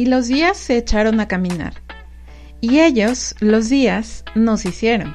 Y 0.02 0.06
los 0.06 0.26
días 0.26 0.56
se 0.56 0.78
echaron 0.78 1.20
a 1.20 1.28
caminar. 1.28 1.74
Y 2.60 2.80
ellos, 2.80 3.36
los 3.38 3.68
días, 3.68 4.24
nos 4.34 4.64
hicieron. 4.64 5.14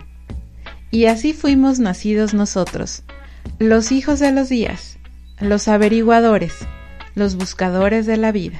Y 0.92 1.08
así 1.08 1.34
fuimos 1.34 1.78
nacidos 1.78 2.34
nosotros, 2.34 3.04
los 3.60 3.92
hijos 3.92 4.20
de 4.20 4.32
los 4.32 4.48
días, 4.48 4.98
los 5.42 5.68
averiguadores, 5.68 6.54
los 7.16 7.36
buscadores 7.36 8.06
de 8.06 8.16
la 8.16 8.32
vida. 8.32 8.60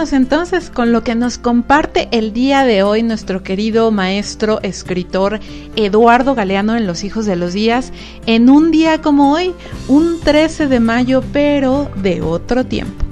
Entonces 0.00 0.70
con 0.70 0.92
lo 0.92 1.04
que 1.04 1.14
nos 1.14 1.36
comparte 1.36 2.08
el 2.10 2.32
día 2.32 2.64
de 2.64 2.82
hoy 2.82 3.02
nuestro 3.02 3.42
querido 3.42 3.90
maestro 3.90 4.58
escritor 4.62 5.40
Eduardo 5.76 6.34
Galeano 6.34 6.74
en 6.74 6.86
Los 6.86 7.04
Hijos 7.04 7.26
de 7.26 7.36
los 7.36 7.52
Días, 7.52 7.92
en 8.24 8.48
un 8.48 8.70
día 8.70 9.02
como 9.02 9.34
hoy, 9.34 9.54
un 9.88 10.18
13 10.20 10.68
de 10.68 10.80
mayo, 10.80 11.22
pero 11.34 11.90
de 11.96 12.22
otro 12.22 12.64
tiempo. 12.64 13.04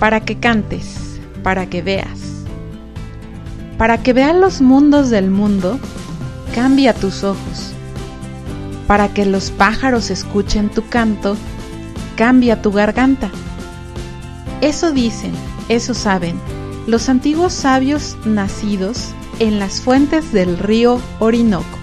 Para 0.00 0.20
que 0.22 0.40
cantes, 0.40 1.20
para 1.44 1.66
que 1.66 1.82
veas, 1.82 2.42
para 3.78 4.02
que 4.02 4.12
vean 4.12 4.40
los 4.40 4.60
mundos 4.60 5.08
del 5.08 5.30
mundo, 5.30 5.78
cambia 6.52 6.92
tus 6.94 7.22
ojos 7.22 7.73
para 8.86 9.08
que 9.08 9.24
los 9.24 9.50
pájaros 9.50 10.10
escuchen 10.10 10.68
tu 10.68 10.86
canto, 10.88 11.36
cambia 12.16 12.62
tu 12.62 12.72
garganta. 12.72 13.30
Eso 14.60 14.92
dicen, 14.92 15.32
eso 15.68 15.94
saben, 15.94 16.38
los 16.86 17.08
antiguos 17.08 17.52
sabios 17.52 18.16
nacidos 18.24 19.12
en 19.38 19.58
las 19.58 19.80
fuentes 19.80 20.32
del 20.32 20.58
río 20.58 21.00
Orinoco. 21.18 21.73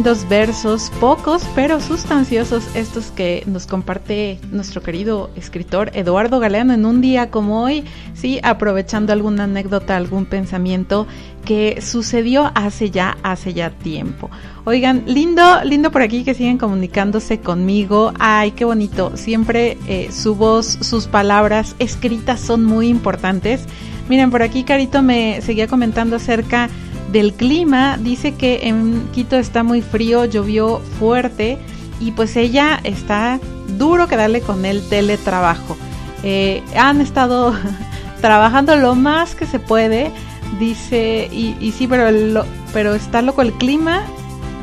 Lindos 0.00 0.26
versos, 0.30 0.90
pocos 0.98 1.46
pero 1.54 1.78
sustanciosos 1.78 2.74
estos 2.74 3.10
que 3.10 3.42
nos 3.46 3.66
comparte 3.66 4.38
nuestro 4.50 4.82
querido 4.82 5.28
escritor 5.36 5.90
Eduardo 5.92 6.40
Galeano 6.40 6.72
en 6.72 6.86
un 6.86 7.02
día 7.02 7.30
como 7.30 7.62
hoy, 7.62 7.84
sí, 8.14 8.40
aprovechando 8.42 9.12
alguna 9.12 9.44
anécdota, 9.44 9.98
algún 9.98 10.24
pensamiento 10.24 11.06
que 11.44 11.82
sucedió 11.82 12.50
hace 12.54 12.90
ya, 12.90 13.18
hace 13.22 13.52
ya 13.52 13.72
tiempo. 13.72 14.30
Oigan, 14.64 15.02
lindo, 15.04 15.42
lindo 15.64 15.90
por 15.90 16.00
aquí 16.00 16.24
que 16.24 16.32
siguen 16.32 16.56
comunicándose 16.56 17.40
conmigo. 17.40 18.14
Ay, 18.18 18.52
qué 18.52 18.64
bonito. 18.64 19.18
Siempre 19.18 19.76
eh, 19.86 20.08
su 20.10 20.34
voz, 20.34 20.78
sus 20.80 21.08
palabras 21.08 21.76
escritas 21.78 22.40
son 22.40 22.64
muy 22.64 22.88
importantes. 22.88 23.66
Miren, 24.08 24.30
por 24.30 24.42
aquí 24.42 24.64
Carito 24.64 25.02
me 25.02 25.42
seguía 25.42 25.68
comentando 25.68 26.16
acerca 26.16 26.70
del 27.12 27.34
clima, 27.34 27.96
dice 27.98 28.34
que 28.34 28.60
en 28.68 29.08
Quito 29.12 29.36
está 29.36 29.62
muy 29.62 29.82
frío, 29.82 30.24
llovió 30.24 30.80
fuerte 30.98 31.58
y 31.98 32.12
pues 32.12 32.36
ella 32.36 32.80
está 32.84 33.40
duro 33.78 34.08
que 34.08 34.16
darle 34.16 34.40
con 34.40 34.64
el 34.64 34.86
teletrabajo. 34.88 35.76
Eh, 36.22 36.62
han 36.76 37.00
estado 37.00 37.54
trabajando 38.20 38.76
lo 38.76 38.94
más 38.94 39.34
que 39.34 39.46
se 39.46 39.58
puede, 39.58 40.12
dice, 40.58 41.28
y, 41.32 41.72
sí, 41.72 41.86
pero, 41.86 42.44
pero 42.72 42.94
está 42.94 43.22
loco 43.22 43.42
el 43.42 43.52
clima, 43.52 44.02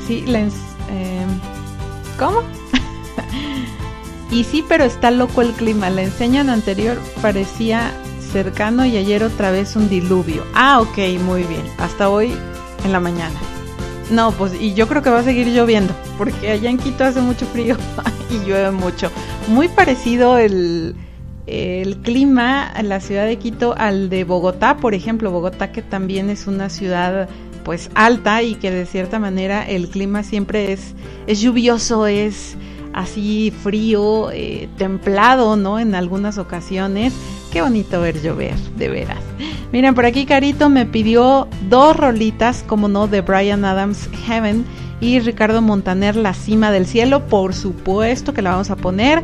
sí, 0.05 0.23
les, 0.25 0.53
eh, 0.91 1.25
¿cómo? 2.17 2.41
y 4.31 4.43
sí, 4.43 4.63
pero 4.67 4.83
está 4.83 5.11
loco 5.11 5.41
el 5.41 5.53
clima, 5.53 5.89
la 5.89 6.03
enseñan 6.03 6.49
anterior 6.49 6.97
parecía 7.21 7.91
cercano 8.27 8.85
y 8.85 8.97
ayer 8.97 9.23
otra 9.23 9.51
vez 9.51 9.75
un 9.75 9.89
diluvio. 9.89 10.43
Ah, 10.53 10.79
ok, 10.81 10.97
muy 11.23 11.43
bien. 11.43 11.63
Hasta 11.77 12.09
hoy 12.09 12.33
en 12.83 12.91
la 12.91 12.99
mañana. 12.99 13.35
No, 14.09 14.31
pues 14.31 14.53
y 14.59 14.73
yo 14.73 14.87
creo 14.87 15.01
que 15.01 15.09
va 15.09 15.19
a 15.19 15.23
seguir 15.23 15.47
lloviendo, 15.47 15.93
porque 16.17 16.51
allá 16.51 16.69
en 16.69 16.77
Quito 16.77 17.03
hace 17.03 17.19
mucho 17.19 17.45
frío 17.47 17.75
y 18.29 18.45
llueve 18.45 18.71
mucho. 18.71 19.11
Muy 19.49 19.67
parecido 19.67 20.37
el, 20.37 20.95
clima 22.03 22.71
en 22.75 22.89
la 22.89 22.99
ciudad 22.99 23.25
de 23.25 23.37
Quito 23.37 23.75
al 23.77 24.09
de 24.09 24.23
Bogotá, 24.23 24.77
por 24.77 24.93
ejemplo, 24.93 25.31
Bogotá 25.31 25.71
que 25.71 25.81
también 25.81 26.29
es 26.29 26.47
una 26.47 26.69
ciudad 26.69 27.27
pues 27.65 27.89
alta 27.95 28.43
y 28.43 28.55
que 28.55 28.71
de 28.71 28.85
cierta 28.85 29.19
manera 29.19 29.67
el 29.67 29.89
clima 29.89 30.23
siempre 30.23 30.71
es, 30.71 30.93
es 31.25 31.41
lluvioso, 31.41 32.07
es 32.07 32.55
así 32.93 33.51
frío, 33.51 34.31
eh, 34.31 34.69
templado, 34.77 35.57
¿no? 35.57 35.79
En 35.79 35.95
algunas 35.95 36.37
ocasiones 36.37 37.13
Qué 37.57 37.63
bonito 37.63 38.01
ver 38.01 38.21
llover, 38.21 38.55
de 38.77 38.87
veras. 38.87 39.17
Miren, 39.71 39.95
por 39.95 40.05
aquí 40.05 40.27
Carito 40.27 40.69
me 40.69 40.85
pidió 40.85 41.47
dos 41.67 41.97
rolitas, 41.97 42.63
como 42.67 42.87
no, 42.87 43.07
de 43.07 43.21
Brian 43.21 43.65
Adams 43.65 44.11
Heaven 44.27 44.63
y 45.01 45.19
Ricardo 45.21 45.59
Montaner 45.63 46.15
La 46.15 46.35
Cima 46.35 46.69
del 46.69 46.85
Cielo. 46.85 47.25
Por 47.25 47.55
supuesto 47.55 48.31
que 48.31 48.43
la 48.43 48.51
vamos 48.51 48.69
a 48.69 48.75
poner. 48.75 49.23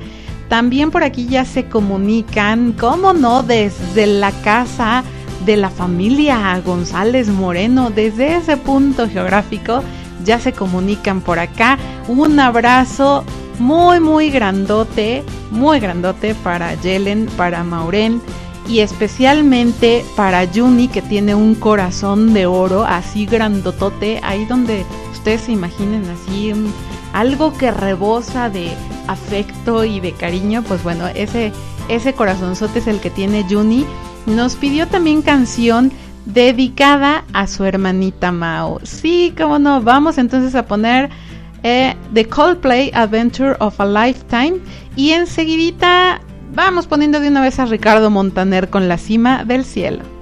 También 0.50 0.90
por 0.90 1.04
aquí 1.04 1.28
ya 1.28 1.46
se 1.46 1.66
comunican, 1.66 2.72
como 2.72 3.14
no, 3.14 3.44
desde 3.44 4.08
la 4.08 4.32
casa 4.42 5.04
de 5.46 5.56
la 5.56 5.70
familia 5.70 6.60
González 6.66 7.28
Moreno, 7.28 7.92
desde 7.92 8.38
ese 8.38 8.58
punto 8.58 9.08
geográfico, 9.08 9.84
ya 10.26 10.40
se 10.40 10.54
comunican 10.54 11.22
por 11.22 11.38
acá. 11.38 11.78
Un 12.08 12.40
abrazo 12.40 13.26
muy, 13.60 14.00
muy 14.00 14.30
grandote, 14.30 15.24
muy 15.52 15.80
grandote 15.80 16.36
para 16.36 16.74
Yelen, 16.76 17.28
para 17.38 17.64
Mauren 17.64 18.22
y 18.68 18.80
especialmente 18.80 20.06
para 20.16 20.48
Juni 20.48 20.88
que 20.88 21.02
tiene 21.02 21.36
un 21.36 21.56
corazón 21.56 22.34
de 22.34 22.46
oro 22.46 22.84
así 22.84 23.26
grandotote, 23.26 24.20
ahí 24.24 24.46
donde 24.46 24.86
ustedes 25.12 25.42
se 25.42 25.52
imaginen 25.52 26.04
así 26.10 26.54
algo 27.14 27.54
que 27.54 27.72
rebosa 27.72 28.50
de 28.50 28.72
afecto 29.08 29.84
y 29.84 30.00
de 30.00 30.14
cariño, 30.14 30.64
pues 30.64 30.84
bueno, 30.84 31.08
ese, 31.08 31.52
ese 31.88 32.14
corazonzote 32.14 32.80
es 32.80 32.88
el 32.88 33.00
que 33.00 33.10
tiene 33.10 33.46
Juni. 33.50 33.86
Nos 34.26 34.56
pidió 34.56 34.88
también 34.88 35.22
canción 35.22 35.92
dedicada 36.26 37.26
a 37.34 37.48
su 37.48 37.66
hermanita 37.66 38.32
Mao. 38.32 38.80
Sí, 38.84 39.34
cómo 39.38 39.60
no, 39.60 39.82
vamos 39.82 40.18
entonces 40.18 40.56
a 40.56 40.66
poner 40.66 41.10
eh, 41.64 41.96
The 42.14 42.28
Coldplay 42.28 42.92
Adventure 42.94 43.56
of 43.60 43.80
a 43.80 43.86
Lifetime. 43.86 44.60
Y 44.96 45.12
enseguidita 45.12 46.22
vamos 46.54 46.88
poniendo 46.88 47.20
de 47.20 47.30
una 47.30 47.42
vez 47.42 47.60
a 47.60 47.66
Ricardo 47.66 48.10
Montaner 48.10 48.70
con 48.70 48.88
la 48.88 48.98
cima 48.98 49.44
del 49.44 49.66
cielo. 49.66 50.13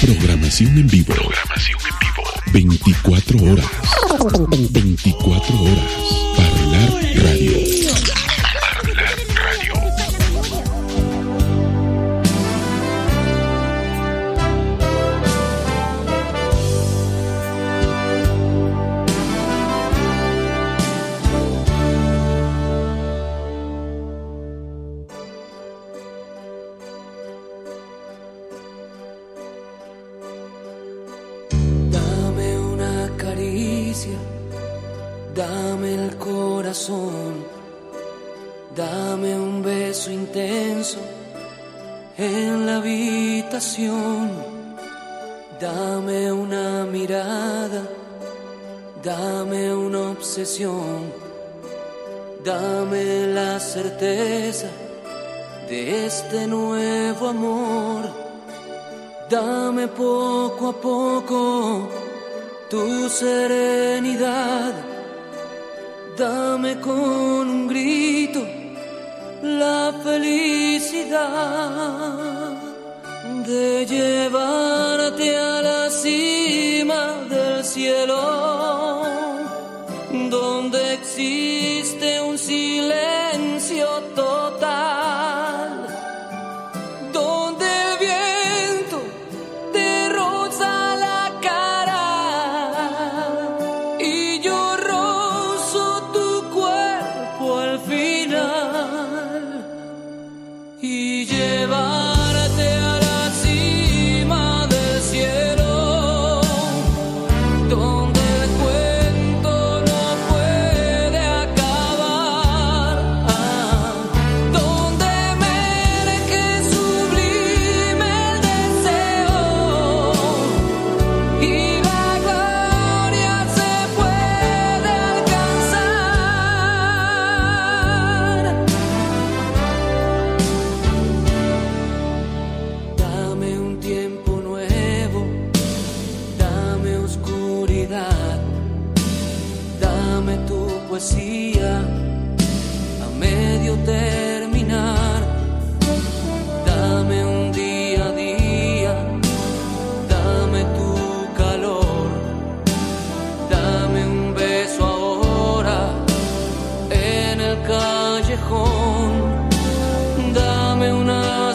Programación 0.00 0.78
en 0.78 0.86
vivo. 0.88 1.12
Programación 1.12 1.78
en 1.80 1.98
vivo. 2.00 2.22
24 2.52 3.42
horas. 3.42 3.66
24 4.70 5.62
horas. 5.62 5.90
Para 6.36 6.48
Parlar 6.48 7.11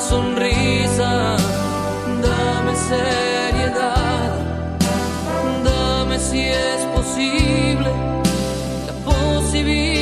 sonrisa, 0.10 1.36
dame 2.22 2.74
seriedad, 2.76 4.40
dame 5.64 6.18
si 6.20 6.40
es 6.40 6.82
posible 6.96 7.92
la 8.88 8.94
posibilidad. 9.12 9.97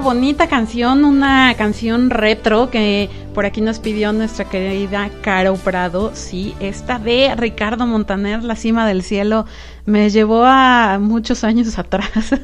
Bonita 0.00 0.48
canción, 0.48 1.04
una 1.04 1.54
canción 1.56 2.08
retro 2.08 2.70
que 2.70 3.10
por 3.34 3.44
aquí 3.44 3.60
nos 3.60 3.78
pidió 3.78 4.12
nuestra 4.12 4.46
querida 4.46 5.10
Caro 5.20 5.54
Prado, 5.56 6.12
sí, 6.14 6.54
esta 6.58 6.98
de 6.98 7.34
Ricardo 7.36 7.86
Montaner, 7.86 8.42
La 8.42 8.56
cima 8.56 8.86
del 8.86 9.02
cielo, 9.02 9.44
me 9.84 10.08
llevó 10.08 10.44
a 10.44 10.98
muchos 11.00 11.44
años 11.44 11.78
atrás. 11.78 12.34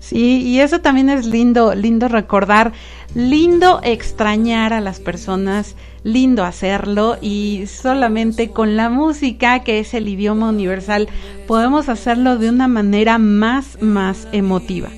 sí, 0.00 0.42
y 0.42 0.60
eso 0.60 0.80
también 0.80 1.08
es 1.08 1.24
lindo, 1.26 1.74
lindo 1.74 2.08
recordar, 2.08 2.72
lindo 3.14 3.80
extrañar 3.84 4.72
a 4.72 4.80
las 4.80 4.98
personas, 4.98 5.76
lindo 6.02 6.44
hacerlo 6.44 7.16
y 7.20 7.66
solamente 7.66 8.50
con 8.50 8.76
la 8.76 8.90
música, 8.90 9.60
que 9.60 9.78
es 9.78 9.94
el 9.94 10.08
idioma 10.08 10.48
universal, 10.48 11.08
podemos 11.46 11.88
hacerlo 11.88 12.38
de 12.38 12.48
una 12.48 12.66
manera 12.66 13.18
más, 13.18 13.80
más 13.80 14.26
emotiva. 14.32 14.90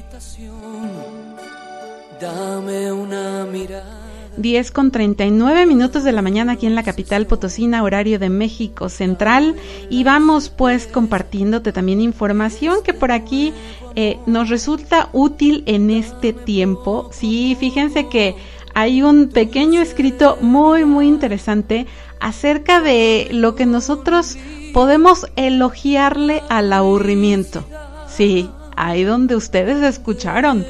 Dame 2.24 2.90
una 2.90 3.44
mirada. 3.44 4.00
10 4.38 4.70
con 4.70 4.90
39 4.90 5.66
minutos 5.66 6.04
de 6.04 6.12
la 6.12 6.22
mañana 6.22 6.52
aquí 6.52 6.64
en 6.64 6.74
la 6.74 6.82
capital 6.82 7.26
potosina, 7.26 7.82
horario 7.82 8.18
de 8.18 8.30
México 8.30 8.88
Central. 8.88 9.56
Y 9.90 10.04
vamos 10.04 10.48
pues 10.48 10.86
compartiéndote 10.86 11.70
también 11.70 12.00
información 12.00 12.78
que 12.82 12.94
por 12.94 13.12
aquí 13.12 13.52
eh, 13.94 14.18
nos 14.24 14.48
resulta 14.48 15.10
útil 15.12 15.64
en 15.66 15.90
este 15.90 16.32
tiempo. 16.32 17.10
Sí, 17.12 17.58
fíjense 17.60 18.08
que 18.08 18.36
hay 18.74 19.02
un 19.02 19.28
pequeño 19.28 19.82
escrito 19.82 20.38
muy, 20.40 20.86
muy 20.86 21.06
interesante 21.06 21.86
acerca 22.20 22.80
de 22.80 23.28
lo 23.32 23.54
que 23.54 23.66
nosotros 23.66 24.38
podemos 24.72 25.26
elogiarle 25.36 26.42
al 26.48 26.72
aburrimiento. 26.72 27.66
Sí, 28.08 28.48
ahí 28.76 29.04
donde 29.04 29.36
ustedes 29.36 29.82
escucharon, 29.82 30.64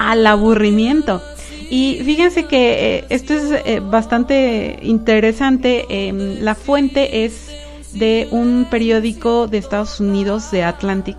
al 0.00 0.26
aburrimiento. 0.26 1.22
Y 1.70 2.00
fíjense 2.04 2.46
que 2.46 2.96
eh, 2.96 3.04
esto 3.10 3.34
es 3.34 3.52
eh, 3.52 3.80
bastante 3.80 4.80
interesante. 4.82 5.84
eh, 5.88 6.12
la 6.40 6.56
fuente 6.56 7.24
es 7.24 7.48
de 7.92 8.26
un 8.32 8.66
periódico 8.70 9.46
de 9.46 9.58
Estados 9.58 10.00
Unidos, 10.00 10.50
de 10.50 10.64
Atlantic. 10.64 11.16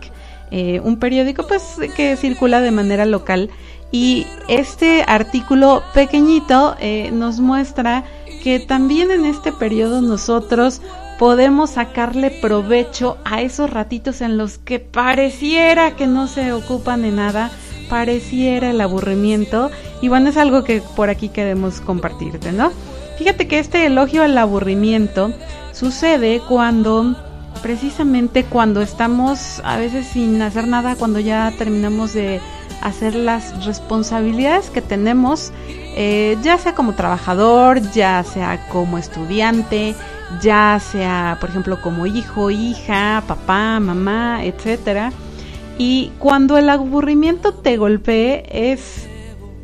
eh, 0.51 0.81
un 0.83 0.97
periódico 0.97 1.47
pues 1.47 1.63
que 1.95 2.17
circula 2.17 2.59
de 2.59 2.71
manera 2.71 3.05
local. 3.05 3.49
Y 3.91 4.25
este 4.47 5.03
artículo 5.05 5.83
pequeñito 5.93 6.75
nos 7.11 7.39
muestra 7.39 8.05
que 8.41 8.59
también 8.59 9.11
en 9.11 9.25
este 9.25 9.51
periodo 9.51 10.01
nosotros 10.01 10.81
podemos 11.19 11.71
sacarle 11.71 12.31
provecho 12.31 13.17
a 13.25 13.41
esos 13.41 13.69
ratitos 13.69 14.21
en 14.21 14.37
los 14.37 14.57
que 14.57 14.79
pareciera 14.79 15.95
que 15.97 16.07
no 16.07 16.27
se 16.27 16.53
ocupan 16.53 17.01
de 17.01 17.11
nada, 17.11 17.51
pareciera 17.91 18.69
el 18.69 18.79
aburrimiento. 18.79 19.69
Y 20.01 20.07
bueno, 20.07 20.29
es 20.29 20.37
algo 20.37 20.63
que 20.63 20.81
por 20.95 21.09
aquí 21.09 21.27
queremos 21.27 21.81
compartirte, 21.81 22.53
¿no? 22.53 22.71
Fíjate 23.17 23.49
que 23.49 23.59
este 23.59 23.85
elogio 23.85 24.23
al 24.23 24.37
aburrimiento 24.37 25.33
sucede 25.73 26.41
cuando, 26.47 27.17
precisamente 27.61 28.45
cuando 28.45 28.81
estamos 28.81 29.61
a 29.65 29.75
veces 29.75 30.07
sin 30.07 30.41
hacer 30.41 30.69
nada, 30.69 30.95
cuando 30.95 31.19
ya 31.19 31.53
terminamos 31.57 32.13
de 32.13 32.39
hacer 32.81 33.13
las 33.13 33.65
responsabilidades 33.65 34.69
que 34.69 34.81
tenemos, 34.81 35.51
eh, 35.97 36.37
ya 36.41 36.57
sea 36.57 36.73
como 36.73 36.93
trabajador, 36.93 37.81
ya 37.91 38.23
sea 38.23 38.69
como 38.69 38.97
estudiante, 38.97 39.95
ya 40.41 40.79
sea, 40.79 41.37
por 41.41 41.49
ejemplo, 41.49 41.81
como 41.81 42.05
hijo, 42.05 42.51
hija, 42.51 43.21
papá, 43.27 43.81
mamá, 43.81 44.45
etcétera. 44.45 45.11
Y 45.83 46.11
cuando 46.19 46.59
el 46.59 46.69
aburrimiento 46.69 47.55
te 47.55 47.75
golpee, 47.75 48.43
es, 48.51 49.07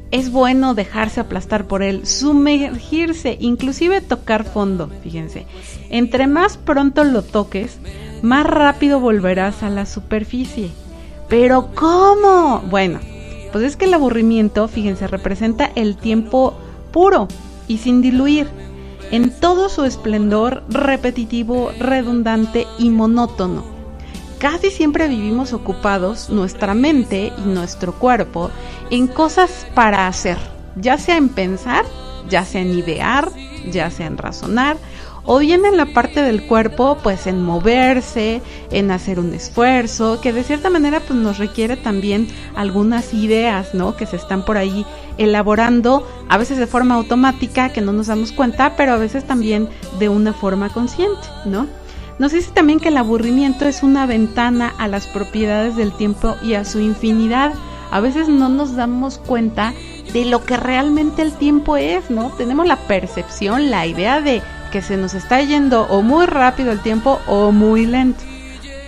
es 0.10 0.32
bueno 0.32 0.74
dejarse 0.74 1.20
aplastar 1.20 1.66
por 1.66 1.84
él, 1.84 2.08
sumergirse, 2.08 3.38
inclusive 3.40 4.02
tocar 4.02 4.44
fondo, 4.44 4.90
fíjense. 5.04 5.46
Entre 5.92 6.26
más 6.26 6.58
pronto 6.58 7.04
lo 7.04 7.22
toques, 7.22 7.78
más 8.24 8.48
rápido 8.48 9.00
volverás 9.00 9.62
a 9.62 9.70
la 9.70 9.86
superficie. 9.86 10.72
Pero 11.30 11.70
¿cómo? 11.76 12.64
Bueno, 12.68 13.00
pues 13.52 13.64
es 13.64 13.76
que 13.76 13.86
el 13.86 13.94
aburrimiento, 13.94 14.68
fíjense, 14.68 15.06
representa 15.06 15.72
el 15.76 15.98
tiempo 15.98 16.56
puro 16.92 17.28
y 17.68 17.78
sin 17.78 18.02
diluir, 18.02 18.48
en 19.12 19.30
todo 19.30 19.70
su 19.70 19.84
esplendor 19.84 20.64
repetitivo, 20.68 21.70
redundante 21.80 22.66
y 22.80 22.90
monótono. 22.90 23.77
Casi 24.40 24.70
siempre 24.70 25.08
vivimos 25.08 25.52
ocupados, 25.52 26.30
nuestra 26.30 26.76
mente 26.76 27.34
y 27.38 27.42
nuestro 27.42 27.94
cuerpo, 27.94 28.52
en 28.92 29.08
cosas 29.08 29.66
para 29.74 30.08
hacer, 30.08 30.38
ya 30.76 31.00
sea 31.00 31.18
en 31.18 31.30
pensar, 31.30 31.86
ya 32.30 32.46
sea 32.46 32.62
en 32.62 32.78
idear, 32.78 33.32
ya 33.72 33.90
sea 33.90 34.06
en 34.06 34.18
razonar, 34.18 34.78
o 35.26 35.40
bien 35.40 35.66
en 35.66 35.76
la 35.76 35.88
parte 35.88 36.22
del 36.22 36.46
cuerpo, 36.46 37.00
pues 37.02 37.26
en 37.26 37.44
moverse, 37.44 38.44
en 38.72 38.92
hacer 38.92 39.20
un 39.20 39.34
esfuerzo, 39.34 40.22
que 40.22 40.32
de 40.32 40.44
cierta 40.44 40.70
manera 40.70 41.00
pues 41.00 41.20
nos 41.20 41.40
requiere 41.40 41.76
también 41.76 42.28
algunas 42.56 43.16
ideas, 43.16 43.74
¿no? 43.74 43.98
Que 43.98 44.06
se 44.06 44.18
están 44.18 44.46
por 44.46 44.56
ahí 44.58 44.86
elaborando, 45.18 46.08
a 46.30 46.38
veces 46.38 46.60
de 46.60 46.68
forma 46.68 46.94
automática, 46.94 47.74
que 47.74 47.82
no 47.82 47.92
nos 47.92 48.08
damos 48.08 48.32
cuenta, 48.32 48.76
pero 48.78 48.94
a 48.94 48.98
veces 48.98 49.26
también 49.26 49.68
de 49.98 50.10
una 50.10 50.32
forma 50.32 50.70
consciente, 50.70 51.28
¿no? 51.46 51.66
Nos 52.20 52.32
dice 52.32 52.52
también 52.52 52.80
que 52.80 52.90
el 52.90 52.98
aburrimiento 52.98 53.66
es 53.68 53.84
una 53.84 54.06
ventana 54.08 54.74
a 54.80 54.88
las 54.88 55.06
propiedades 55.06 55.76
del 55.76 55.92
tiempo 55.92 56.36
y 56.42 56.56
a 56.56 56.66
su 56.66 56.80
infinidad. 56.80 57.54
A 57.92 58.00
veces 58.00 58.28
no 58.28 58.50
nos 58.50 58.76
damos 58.76 59.20
cuenta 59.20 59.74
de 60.14 60.26
lo 60.26 60.44
que 60.44 60.58
realmente 60.58 61.22
el 61.22 61.34
tiempo 61.34 61.78
es, 61.78 62.10
¿no? 62.10 62.32
Tenemos 62.32 62.66
la 62.66 62.78
percepción, 62.78 63.70
la 63.70 63.86
idea 63.86 64.20
de 64.22 64.42
que 64.72 64.82
se 64.82 64.98
nos 64.98 65.14
está 65.14 65.42
yendo 65.42 65.84
o 65.84 66.02
muy 66.02 66.26
rápido 66.26 66.72
el 66.72 66.82
tiempo 66.82 67.20
o 67.28 67.52
muy 67.52 67.86
lento. 67.86 68.24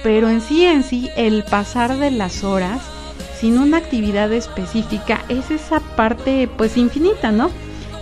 Pero 0.01 0.29
en 0.29 0.41
sí, 0.41 0.65
en 0.65 0.83
sí, 0.83 1.09
el 1.15 1.43
pasar 1.43 1.97
de 1.97 2.11
las 2.11 2.43
horas 2.43 2.81
sin 3.39 3.57
una 3.57 3.77
actividad 3.77 4.31
específica 4.33 5.23
es 5.29 5.51
esa 5.51 5.79
parte 5.79 6.49
pues 6.57 6.77
infinita, 6.77 7.31
¿no? 7.31 7.51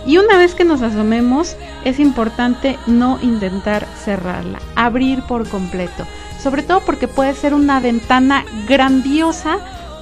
Y 0.08 0.16
una 0.16 0.38
vez 0.38 0.54
que 0.54 0.64
nos 0.64 0.80
asomemos, 0.80 1.54
es 1.84 2.00
importante 2.00 2.78
no 2.86 3.18
intentar 3.20 3.86
cerrarla, 4.02 4.58
abrir 4.74 5.20
por 5.24 5.46
completo. 5.46 6.06
Sobre 6.42 6.62
todo 6.62 6.80
porque 6.80 7.08
puede 7.08 7.34
ser 7.34 7.52
una 7.52 7.78
ventana 7.78 8.46
grandiosa 8.66 9.58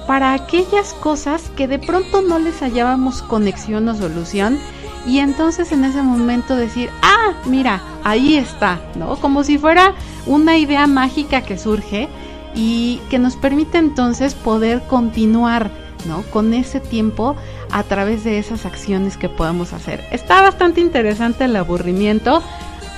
para 0.07 0.31
aquellas 0.31 0.93
cosas 0.93 1.51
que 1.57 1.67
de 1.67 1.77
pronto 1.77 2.21
no 2.21 2.39
les 2.39 2.61
hallábamos 2.61 3.21
conexión 3.21 3.89
o 3.89 3.95
solución. 3.95 4.57
Y 5.05 5.19
entonces 5.19 5.73
en 5.73 5.83
ese 5.83 6.01
momento 6.01 6.55
decir, 6.55 6.89
ah, 7.01 7.33
mira, 7.45 7.81
ahí 8.05 8.37
está, 8.37 8.79
¿no? 8.95 9.17
Como 9.17 9.43
si 9.43 9.57
fuera 9.57 9.93
una 10.25 10.57
idea 10.57 10.87
mágica 10.87 11.41
que 11.41 11.57
surge 11.57 12.07
y 12.55 13.01
que 13.09 13.19
nos 13.19 13.35
permite 13.35 13.77
entonces 13.77 14.35
poder 14.35 14.83
continuar, 14.87 15.69
¿no? 16.07 16.21
Con 16.31 16.53
ese 16.53 16.79
tiempo 16.79 17.35
a 17.71 17.83
través 17.83 18.23
de 18.23 18.39
esas 18.39 18.65
acciones 18.65 19.17
que 19.17 19.29
podemos 19.29 19.73
hacer. 19.73 20.03
Está 20.11 20.41
bastante 20.41 20.81
interesante 20.81 21.45
el 21.45 21.55
aburrimiento. 21.55 22.41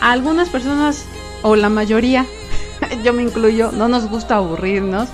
A 0.02 0.12
algunas 0.12 0.50
personas, 0.50 1.06
o 1.42 1.56
la 1.56 1.70
mayoría, 1.70 2.26
yo 3.04 3.14
me 3.14 3.24
incluyo, 3.24 3.72
no 3.72 3.88
nos 3.88 4.10
gusta 4.10 4.36
aburrirnos. 4.36 5.10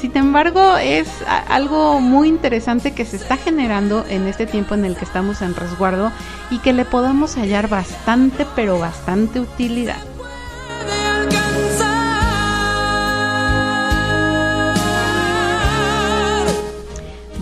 Sin 0.00 0.16
embargo, 0.16 0.76
es 0.76 1.08
algo 1.48 2.00
muy 2.00 2.28
interesante 2.28 2.92
que 2.92 3.06
se 3.06 3.16
está 3.16 3.38
generando 3.38 4.04
en 4.08 4.26
este 4.26 4.46
tiempo 4.46 4.74
en 4.74 4.84
el 4.84 4.94
que 4.94 5.06
estamos 5.06 5.40
en 5.40 5.54
resguardo 5.54 6.12
y 6.50 6.58
que 6.58 6.74
le 6.74 6.84
podamos 6.84 7.36
hallar 7.36 7.68
bastante, 7.68 8.46
pero 8.54 8.78
bastante 8.78 9.40
utilidad. 9.40 10.15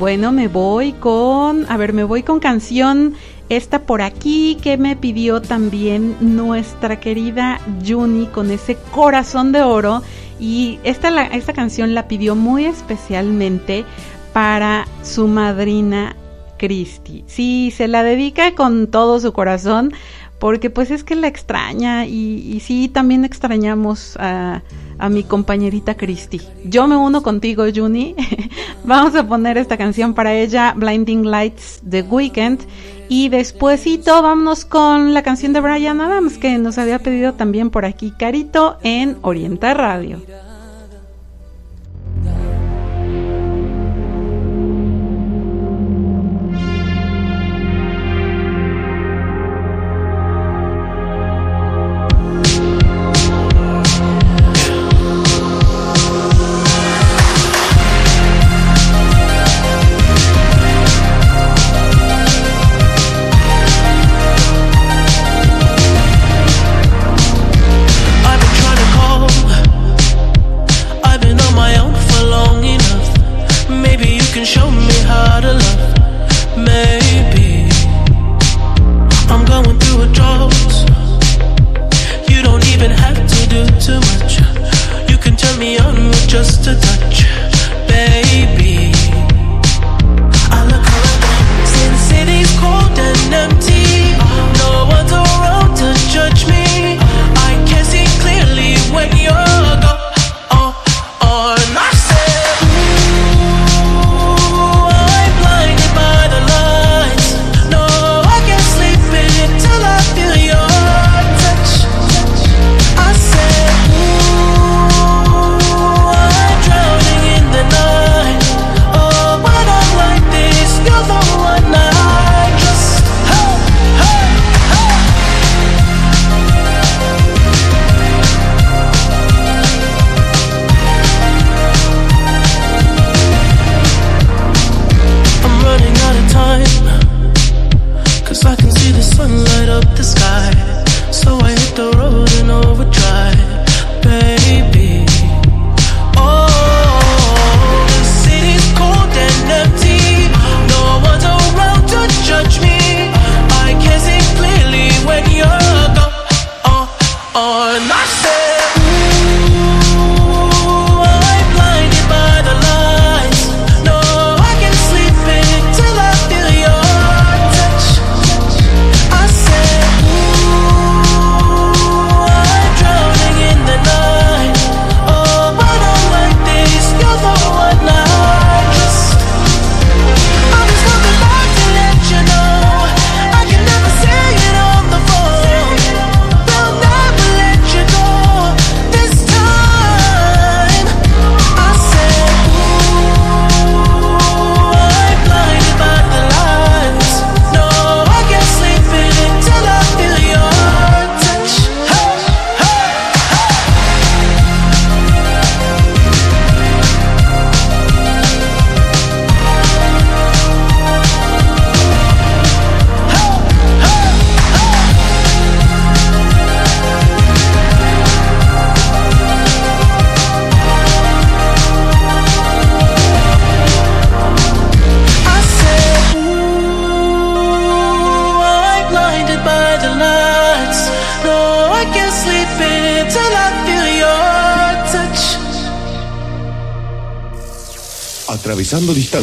Bueno, 0.05 0.33
me 0.33 0.49
voy 0.49 0.93
con, 0.93 1.65
a 1.71 1.79
ver, 1.79 1.95
me 1.95 2.05
voy 2.05 2.23
con 2.23 2.39
canción 2.39 3.15
esta 3.49 3.87
por 3.87 4.03
aquí 4.03 4.59
que 4.63 4.77
me 4.77 4.97
pidió 4.97 5.41
también 5.41 6.15
nuestra 6.21 7.01
querida 7.01 7.59
Juni 7.83 8.27
con 8.27 8.51
ese 8.51 8.77
corazón 8.93 9.51
de 9.51 9.63
oro 9.63 10.03
y 10.39 10.79
esta 10.85 11.25
esta 11.29 11.55
canción 11.55 11.95
la 11.95 12.07
pidió 12.07 12.37
muy 12.37 12.67
especialmente 12.67 13.87
para 14.35 14.87
su 15.03 15.27
madrina 15.27 16.17
Christy. 16.59 17.25
Sí, 17.27 17.73
se 17.75 17.89
la 17.89 18.03
dedica 18.03 18.55
con 18.55 18.89
todo 18.89 19.19
su 19.21 19.33
corazón 19.33 19.95
porque 20.39 20.69
pues 20.69 20.91
es 20.91 21.03
que 21.03 21.15
la 21.15 21.29
extraña 21.29 22.05
y 22.05 22.61
sí, 22.63 22.91
también 22.91 23.25
extrañamos 23.25 24.19
a, 24.21 24.61
a 24.99 25.09
mi 25.09 25.23
compañerita 25.23 25.97
Christy. 25.97 26.41
Yo 26.65 26.87
me 26.87 26.97
uno 26.97 27.23
contigo, 27.23 27.65
Juni. 27.75 28.15
Vamos 28.85 29.15
a 29.15 29.27
poner 29.27 29.59
esta 29.59 29.77
canción 29.77 30.15
para 30.15 30.35
ella, 30.35 30.75
Blinding 30.77 31.31
Lights 31.31 31.83
The 31.89 32.03
Weekend. 32.03 32.61
Y 33.09 33.29
despuesito 33.29 34.23
vámonos 34.23 34.65
con 34.65 35.13
la 35.13 35.23
canción 35.23 35.53
de 35.53 35.61
Brian 35.61 36.01
Adams 36.01 36.39
que 36.39 36.57
nos 36.59 36.79
había 36.79 36.99
pedido 36.99 37.35
también 37.35 37.69
por 37.71 37.85
aquí 37.85 38.13
Carito 38.13 38.79
en 38.83 39.19
Orienta 39.21 39.75
Radio. 39.75 40.23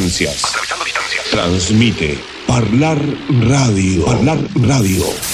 distancias. 0.01 0.43
Atravesando 0.45 0.83
distancias. 0.83 1.25
Transmite 1.29 2.19
Parlar 2.47 2.99
Radio. 3.29 4.05
Parlar 4.05 4.39
Radio. 4.55 5.30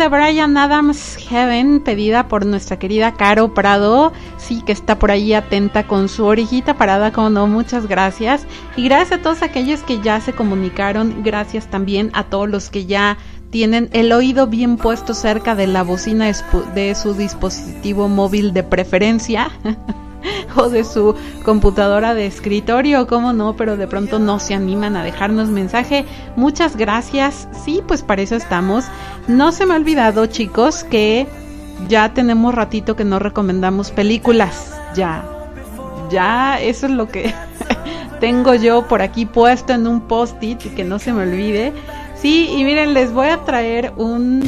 de 0.00 0.08
Brian 0.08 0.56
Adams 0.56 1.18
Heaven, 1.28 1.80
pedida 1.80 2.26
por 2.26 2.46
nuestra 2.46 2.78
querida 2.78 3.12
Caro 3.12 3.52
Prado, 3.52 4.14
sí 4.38 4.62
que 4.62 4.72
está 4.72 4.98
por 4.98 5.10
ahí 5.10 5.34
atenta 5.34 5.86
con 5.86 6.08
su 6.08 6.24
orejita 6.24 6.78
parada, 6.78 7.12
como 7.12 7.28
no, 7.28 7.46
muchas 7.46 7.86
gracias. 7.86 8.46
Y 8.78 8.84
gracias 8.84 9.18
a 9.20 9.22
todos 9.22 9.42
aquellos 9.42 9.82
que 9.82 10.00
ya 10.00 10.18
se 10.22 10.32
comunicaron, 10.32 11.22
gracias 11.22 11.66
también 11.66 12.10
a 12.14 12.24
todos 12.24 12.48
los 12.48 12.70
que 12.70 12.86
ya 12.86 13.18
tienen 13.50 13.90
el 13.92 14.10
oído 14.12 14.46
bien 14.46 14.78
puesto 14.78 15.12
cerca 15.12 15.54
de 15.54 15.66
la 15.66 15.82
bocina 15.82 16.32
de 16.74 16.94
su 16.94 17.12
dispositivo 17.12 18.08
móvil 18.08 18.54
de 18.54 18.62
preferencia. 18.62 19.50
o 20.56 20.68
de 20.68 20.84
su 20.84 21.14
computadora 21.40 22.14
de 22.14 22.26
escritorio, 22.26 23.06
cómo 23.06 23.32
no, 23.32 23.56
pero 23.56 23.76
de 23.76 23.86
pronto 23.86 24.18
no 24.18 24.38
se 24.38 24.54
animan 24.54 24.96
a 24.96 25.04
dejarnos 25.04 25.48
mensaje. 25.48 26.04
Muchas 26.36 26.76
gracias. 26.76 27.48
Sí, 27.64 27.82
pues 27.86 28.02
para 28.02 28.22
eso 28.22 28.36
estamos. 28.36 28.84
No 29.28 29.52
se 29.52 29.66
me 29.66 29.74
ha 29.74 29.76
olvidado, 29.76 30.26
chicos, 30.26 30.84
que 30.84 31.26
ya 31.88 32.12
tenemos 32.14 32.54
ratito 32.54 32.96
que 32.96 33.04
no 33.04 33.18
recomendamos 33.18 33.90
películas. 33.90 34.74
Ya. 34.94 35.24
Ya, 36.10 36.60
eso 36.60 36.86
es 36.86 36.92
lo 36.92 37.08
que 37.08 37.32
tengo 38.20 38.54
yo 38.54 38.86
por 38.88 39.02
aquí 39.02 39.26
puesto 39.26 39.72
en 39.72 39.86
un 39.86 40.00
post-it 40.02 40.66
y 40.66 40.68
que 40.70 40.84
no 40.84 40.98
se 40.98 41.12
me 41.12 41.22
olvide. 41.22 41.72
Sí, 42.16 42.50
y 42.54 42.64
miren, 42.64 42.92
les 42.94 43.12
voy 43.12 43.28
a 43.28 43.38
traer 43.44 43.92
un 43.96 44.42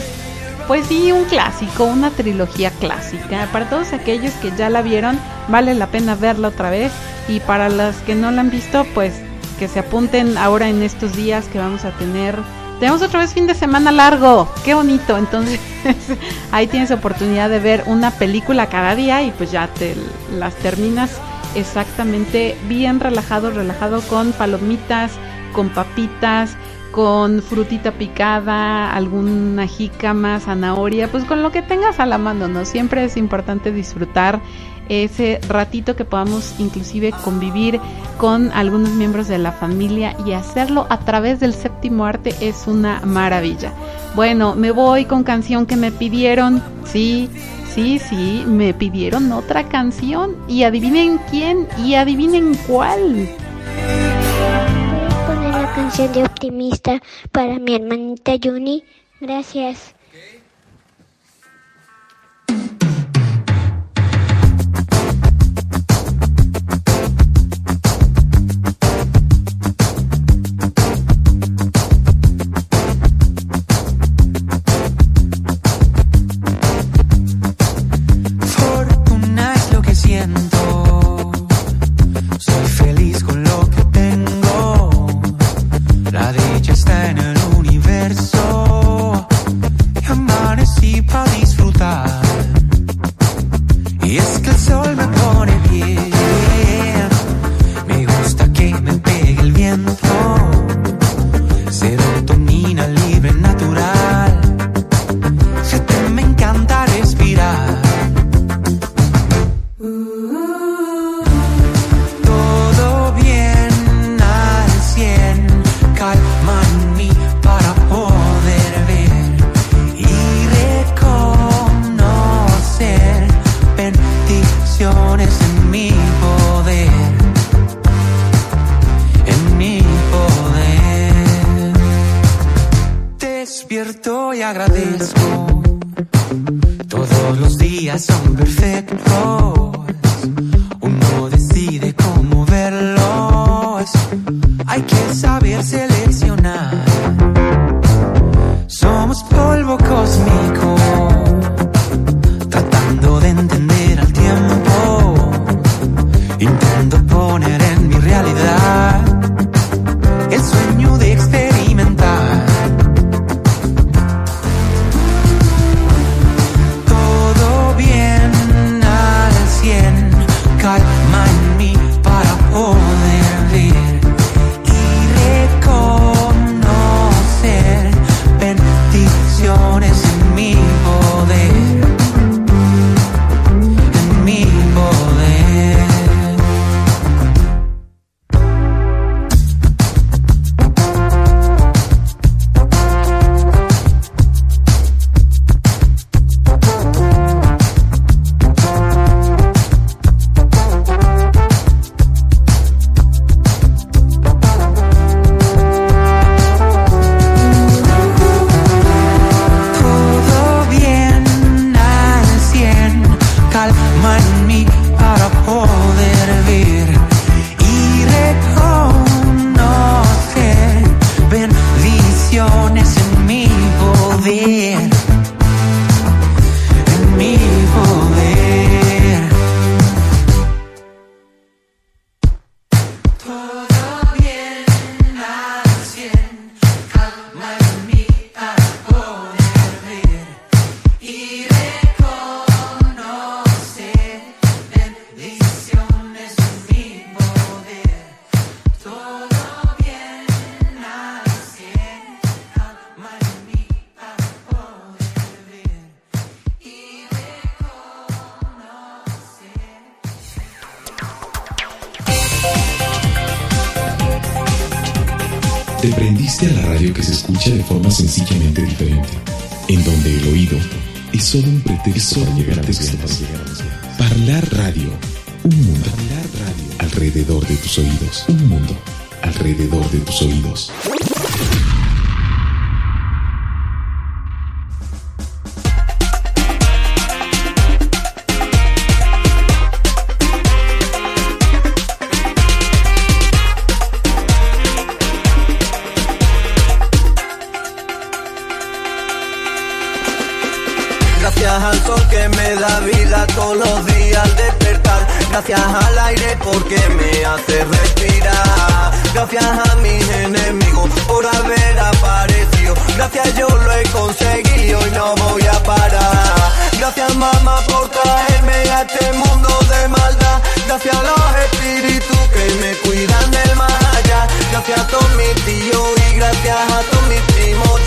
pues 0.67 0.87
sí, 0.87 1.13
un 1.13 1.25
clásico, 1.25 1.85
una 1.85 2.11
trilogía 2.11 2.71
clásica. 2.71 3.49
Para 3.53 3.69
todos 3.69 3.93
aquellos 3.93 4.33
que 4.35 4.53
ya 4.57 4.71
la 4.71 4.83
vieron, 4.83 5.19
vale 5.49 5.75
la 5.75 5.89
pena 5.89 6.15
verla 6.15 6.49
otra 6.49 6.71
vez. 6.71 6.93
Y 7.29 7.41
para 7.41 7.69
los 7.69 7.97
que 7.97 8.15
no 8.15 8.31
la 8.31 8.41
han 8.41 8.51
visto, 8.51 8.87
pues 8.95 9.15
que 9.59 9.69
se 9.69 9.81
apunten 9.81 10.39
ahora 10.39 10.69
en 10.69 10.83
estos 10.83 11.15
días 11.15 11.47
que 11.47 11.59
vamos 11.59 11.85
a 11.85 11.91
tener. 11.93 12.37
Tenemos 12.81 13.03
otra 13.03 13.21
vez 13.21 13.33
fin 13.33 13.47
de 13.47 13.55
semana 13.55 13.93
largo, 13.93 14.49
qué 14.65 14.75
bonito. 14.75 15.17
Entonces 15.19 15.61
ahí 16.53 16.67
tienes 16.67 16.91
oportunidad 16.91 17.49
de 17.49 17.61
ver 17.61 17.85
una 17.87 18.11
película 18.13 18.67
cada 18.67 18.95
día 18.95 19.23
y 19.23 19.31
pues 19.33 19.53
ya 19.53 19.69
te 19.69 19.95
las 20.37 20.55
terminas 20.57 21.21
exactamente 21.55 22.57
bien 22.69 22.99
relajado, 22.99 23.51
relajado 23.51 24.01
con 24.03 24.33
palomitas, 24.33 25.13
con 25.53 25.69
papitas 25.69 26.57
con 26.93 27.43
frutita 27.43 27.93
picada, 27.93 28.93
alguna 28.93 29.67
jícama, 29.67 30.39
zanahoria, 30.39 31.11
pues 31.11 31.25
con 31.25 31.43
lo 31.43 31.51
que 31.51 31.63
tengas 31.63 31.99
a 31.99 32.07
la 32.07 32.19
mano, 32.19 32.47
¿no? 32.47 32.65
Siempre 32.65 33.05
es 33.05 33.17
importante 33.17 33.73
disfrutar 33.73 34.41
ese 34.89 35.41
ratito 35.49 35.97
que 35.97 36.05
podamos 36.05 36.55
inclusive 36.59 37.13
convivir 37.25 37.81
con 38.19 38.53
algunos 38.53 38.91
miembros 38.91 39.27
de 39.27 39.39
la 39.39 39.53
familia 39.53 40.15
y 40.27 40.33
hacerlo 40.33 40.87
a 40.91 41.01
través 41.01 41.41
del 41.41 41.55
séptimo 41.55 42.05
arte 42.05 42.35
es 42.41 42.67
una 42.67 43.01
maravilla. 43.01 43.73
Bueno, 44.15 44.55
me 44.55 44.71
voy 44.71 45.07
con 45.07 45.25
canción 45.25 45.65
que 45.67 45.77
me 45.77 45.93
pidieron, 45.93 46.63
sí, 46.85 47.31
sí, 47.75 47.99
sí, 47.99 48.45
me 48.47 48.75
pidieron 48.75 49.33
otra 49.33 49.65
canción 49.65 50.37
y 50.47 50.65
adivinen 50.65 51.19
quién 51.31 51.67
y 51.83 51.95
adivinen 51.95 52.55
cuál. 52.67 53.31
Canción 55.75 56.13
de 56.13 56.23
optimista 56.23 57.01
para 57.31 57.59
mi 57.59 57.75
hermanita 57.75 58.33
Juni. 58.43 58.85
Gracias. 59.21 59.95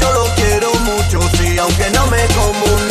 Yo 0.02 0.14
los 0.14 0.30
quiero 0.32 0.72
mucho, 0.82 1.20
sí, 1.38 1.58
aunque 1.58 1.90
no 1.92 2.06
me 2.08 2.26
comunico, 2.36 2.85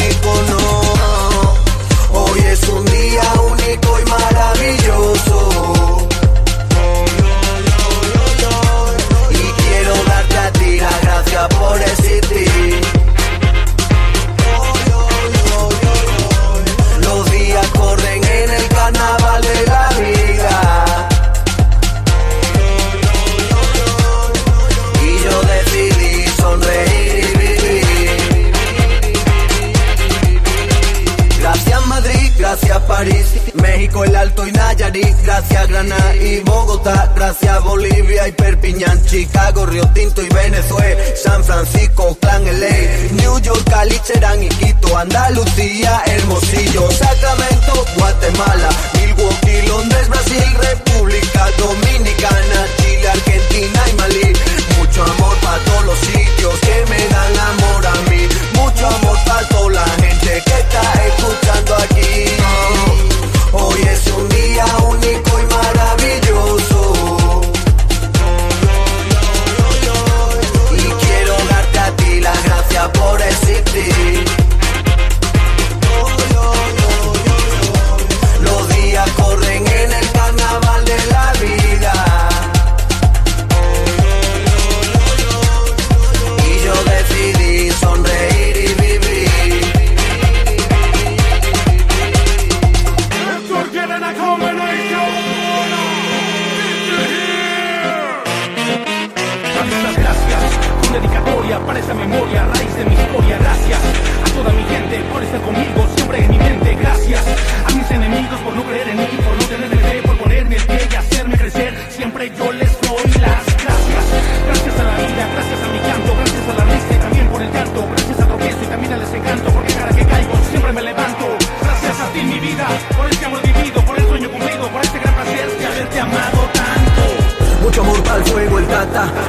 El 34.03 34.17
Alto 34.17 34.45
y 34.45 34.51
Nayarit, 34.51 35.17
gracias 35.23 35.69
Granada 35.69 36.17
y 36.17 36.41
Bogotá, 36.41 37.13
gracias 37.15 37.63
Bolivia 37.63 38.27
y 38.27 38.33
Perpiñán, 38.33 39.01
Chicago, 39.07 39.67
Río 39.67 39.87
Tinto 39.95 40.21
y 40.21 40.29
Venezuela, 40.31 41.01
San 41.15 41.45
Francisco, 41.45 42.19
Clan 42.21 42.45
LA, 42.45 43.13
New 43.13 43.39
York, 43.41 43.63
Cali, 43.71 43.97
Cherán 44.01 44.43
y 44.43 44.49
Quito, 44.49 44.99
Andalucía, 44.99 46.03
Hermosillo, 46.07 46.91
Sacramento, 46.91 47.85
Guatemala, 47.97 48.69
Milwaukee, 48.95 49.69
Londres, 49.69 50.09
Brasil, 50.09 50.45
República 50.59 51.47
Dominicana, 51.57 52.67
Chile, 52.79 53.09
Argentina 53.09 53.81
y 53.91 53.93
Malí. 53.95 54.33
Mucho 54.79 55.05
amor 55.05 55.37
para 55.37 55.59
todos 55.65 55.85
los 55.85 55.99
sitios 56.01 56.59
que 56.61 56.85
me 56.91 57.09
dan 57.09 57.39
amor 57.39 57.64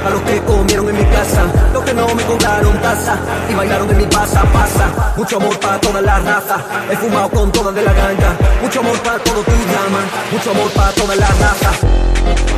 a 0.06 0.10
los 0.10 0.22
que 0.22 0.42
comieron 0.42 0.90
en 0.90 0.98
mi 0.98 1.06
casa, 1.06 1.44
los 1.74 1.84
que 1.84 1.94
no 1.94 2.08
me 2.16 2.24
cobraron 2.24 2.82
taza 2.82 3.18
y 3.50 3.54
bailaron 3.54 3.88
de 3.88 3.96
mi 3.96 4.06
pasa, 4.06 4.44
pasa. 4.54 5.14
Mucho 5.18 5.38
amor 5.38 5.60
para 5.60 5.80
toda 5.80 6.02
la 6.02 6.20
raza, 6.20 6.58
he 6.92 6.96
fumado 6.96 7.30
con 7.30 7.52
todas 7.52 7.74
de 7.76 7.82
la 7.82 7.94
ganja. 7.94 8.36
Mucho 8.62 8.80
amor 8.80 8.98
para 9.00 9.20
todo 9.20 9.42
tu 9.44 9.52
llama, 9.52 10.02
mucho 10.32 10.52
amor 10.52 10.70
para 10.72 10.92
toda 10.92 11.16
la 11.16 11.28
raza. 11.28 12.55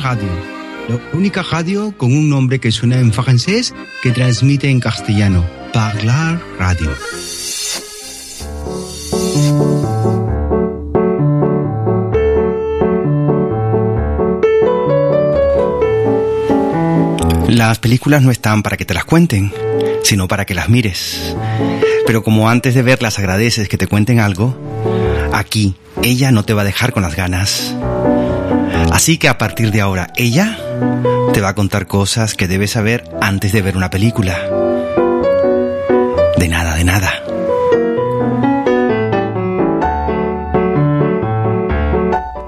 Radio, 0.00 0.28
la 0.88 0.98
única 1.12 1.42
radio 1.42 1.94
con 1.96 2.12
un 2.12 2.28
nombre 2.28 2.58
que 2.58 2.72
suena 2.72 2.98
en 2.98 3.12
francés 3.12 3.74
que 4.02 4.10
transmite 4.10 4.68
en 4.68 4.80
castellano. 4.80 5.44
Parlar 5.72 6.40
Radio. 6.58 6.90
Las 17.48 17.78
películas 17.78 18.22
no 18.22 18.30
están 18.30 18.62
para 18.62 18.76
que 18.76 18.84
te 18.84 18.94
las 18.94 19.04
cuenten, 19.04 19.52
sino 20.02 20.26
para 20.26 20.44
que 20.44 20.54
las 20.54 20.68
mires. 20.68 21.36
Pero 22.06 22.22
como 22.22 22.50
antes 22.50 22.74
de 22.74 22.82
verlas 22.82 23.18
agradeces 23.18 23.68
que 23.68 23.78
te 23.78 23.86
cuenten 23.86 24.20
algo, 24.20 24.56
aquí 25.32 25.76
ella 26.02 26.32
no 26.32 26.44
te 26.44 26.52
va 26.52 26.62
a 26.62 26.64
dejar 26.64 26.92
con 26.92 27.02
las 27.02 27.16
ganas. 27.16 27.74
Así 28.94 29.18
que 29.18 29.28
a 29.28 29.38
partir 29.38 29.72
de 29.72 29.80
ahora, 29.80 30.12
ella 30.14 30.56
te 31.32 31.40
va 31.40 31.48
a 31.48 31.54
contar 31.56 31.88
cosas 31.88 32.34
que 32.34 32.46
debes 32.46 32.70
saber 32.70 33.02
antes 33.20 33.50
de 33.50 33.60
ver 33.60 33.76
una 33.76 33.90
película. 33.90 34.38
De 36.38 36.46
nada, 36.46 36.76
de 36.76 36.84
nada. 36.84 37.10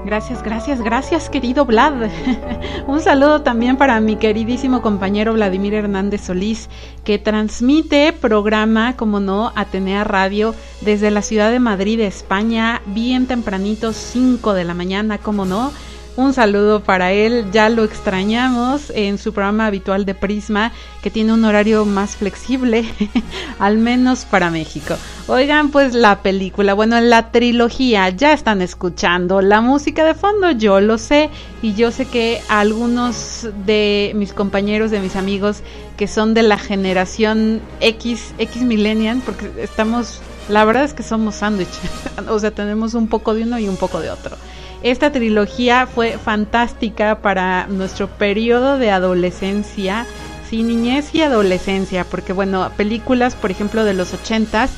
Gracias, 0.05 0.41
gracias, 0.41 0.81
gracias, 0.81 1.29
querido 1.29 1.65
Vlad. 1.65 2.09
Un 2.87 3.01
saludo 3.01 3.41
también 3.41 3.75
para 3.75 3.99
mi 3.99 4.15
queridísimo 4.15 4.81
compañero 4.81 5.33
Vladimir 5.33 5.73
Hernández 5.73 6.21
Solís, 6.21 6.69
que 7.03 7.19
transmite 7.19 8.13
programa, 8.13 8.95
como 8.95 9.19
no, 9.19 9.51
Atenea 9.53 10.05
Radio 10.05 10.55
desde 10.79 11.11
la 11.11 11.21
ciudad 11.21 11.51
de 11.51 11.59
Madrid, 11.59 11.99
España, 11.99 12.81
bien 12.85 13.27
tempranito, 13.27 13.91
5 13.91 14.53
de 14.53 14.63
la 14.63 14.73
mañana, 14.73 15.17
como 15.17 15.43
no. 15.43 15.73
Un 16.17 16.33
saludo 16.33 16.79
para 16.79 17.11
él, 17.11 17.45
ya 17.51 17.69
lo 17.69 17.83
extrañamos 17.83 18.91
en 18.95 19.19
su 19.19 19.33
programa 19.33 19.67
habitual 19.67 20.03
de 20.03 20.15
Prisma, 20.15 20.71
que 21.03 21.11
tiene 21.11 21.31
un 21.31 21.45
horario 21.45 21.85
más 21.85 22.15
flexible, 22.15 22.85
al 23.59 23.77
menos 23.77 24.25
para 24.25 24.49
México. 24.49 24.95
Oigan, 25.27 25.69
pues 25.69 25.93
la 25.93 26.23
película, 26.23 26.73
bueno, 26.73 26.99
la 27.01 27.31
trilogía, 27.31 28.09
ya 28.09 28.33
están 28.33 28.63
escuchando 28.63 29.41
la 29.41 29.61
música 29.61 30.03
de 30.05 30.15
fondo, 30.15 30.49
yo 30.49 30.81
lo 30.81 30.97
sé, 30.97 31.29
y 31.61 31.75
yo 31.75 31.91
sé 31.91 32.05
que 32.05 32.41
algunos 32.49 33.47
de 33.67 34.11
mis 34.15 34.33
compañeros, 34.33 34.89
de 34.89 35.01
mis 35.01 35.15
amigos, 35.15 35.61
que 35.97 36.07
son 36.07 36.33
de 36.33 36.41
la 36.41 36.57
generación 36.57 37.61
X, 37.79 38.33
X 38.39 38.63
Millennial, 38.63 39.21
porque 39.23 39.51
estamos, 39.59 40.19
la 40.49 40.65
verdad 40.65 40.83
es 40.83 40.95
que 40.95 41.03
somos 41.03 41.35
sándwich, 41.35 41.69
o 42.27 42.39
sea, 42.39 42.49
tenemos 42.49 42.95
un 42.95 43.07
poco 43.07 43.35
de 43.35 43.43
uno 43.43 43.59
y 43.59 43.67
un 43.69 43.77
poco 43.77 43.99
de 43.99 44.09
otro. 44.09 44.35
Esta 44.83 45.11
trilogía 45.11 45.87
fue 45.87 46.17
fantástica 46.17 47.21
para 47.21 47.67
nuestro 47.67 48.07
periodo 48.07 48.77
de 48.77 48.91
adolescencia, 48.91 50.05
sí, 50.49 50.63
niñez 50.63 51.13
y 51.13 51.21
adolescencia, 51.21 52.03
porque 52.03 52.33
bueno, 52.33 52.69
películas, 52.77 53.35
por 53.35 53.51
ejemplo, 53.51 53.83
de 53.83 53.93
los 53.93 54.13
ochentas 54.13 54.71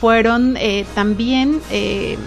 fueron 0.00 0.56
eh, 0.58 0.84
también 0.94 1.60
eh, 1.70 2.18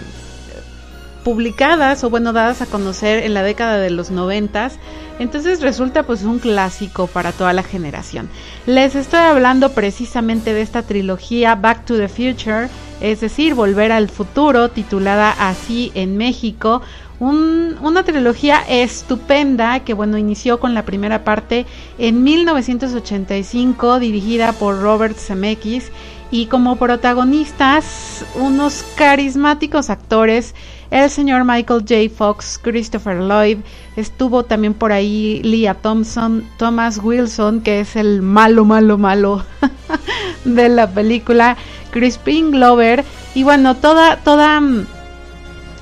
publicadas 1.24 2.02
o 2.04 2.10
bueno, 2.10 2.32
dadas 2.32 2.62
a 2.62 2.66
conocer 2.66 3.24
en 3.24 3.34
la 3.34 3.42
década 3.42 3.78
de 3.78 3.90
los 3.90 4.10
noventas. 4.10 4.78
Entonces 5.18 5.60
resulta 5.60 6.02
pues 6.02 6.22
un 6.22 6.38
clásico 6.38 7.06
para 7.06 7.32
toda 7.32 7.52
la 7.52 7.62
generación. 7.62 8.28
Les 8.66 8.94
estoy 8.94 9.20
hablando 9.20 9.72
precisamente 9.72 10.54
de 10.54 10.62
esta 10.62 10.82
trilogía 10.82 11.54
Back 11.54 11.84
to 11.84 11.96
the 11.96 12.08
Future, 12.08 12.68
es 13.00 13.20
decir, 13.20 13.54
Volver 13.54 13.92
al 13.92 14.08
Futuro, 14.08 14.70
titulada 14.70 15.30
así 15.38 15.92
en 15.94 16.16
México. 16.16 16.80
Un- 17.20 17.76
una 17.82 18.02
trilogía 18.02 18.62
estupenda 18.66 19.80
que 19.80 19.92
bueno 19.94 20.16
inició 20.18 20.58
con 20.58 20.72
la 20.74 20.84
primera 20.86 21.22
parte 21.22 21.66
en 21.98 22.22
1985 22.22 23.98
dirigida 24.00 24.52
por 24.52 24.80
Robert 24.80 25.16
Zemeckis 25.18 25.90
y 26.30 26.46
como 26.46 26.76
protagonistas 26.76 28.24
unos 28.36 28.84
carismáticos 28.96 29.90
actores 29.90 30.54
el 30.90 31.08
señor 31.10 31.44
Michael 31.44 31.84
J. 31.88 31.94
Fox, 32.12 32.58
Christopher 32.60 33.18
Lloyd, 33.20 33.58
estuvo 33.96 34.42
también 34.44 34.74
por 34.74 34.90
ahí 34.90 35.40
Leah 35.44 35.74
Thompson, 35.74 36.42
Thomas 36.56 36.98
Wilson, 37.02 37.60
que 37.60 37.78
es 37.80 37.94
el 37.94 38.22
malo, 38.22 38.64
malo, 38.64 38.98
malo 38.98 39.44
de 40.44 40.68
la 40.68 40.88
película, 40.90 41.56
Crispin 41.92 42.50
Glover, 42.50 43.04
y 43.36 43.44
bueno, 43.44 43.76
toda, 43.76 44.16
toda 44.16 44.60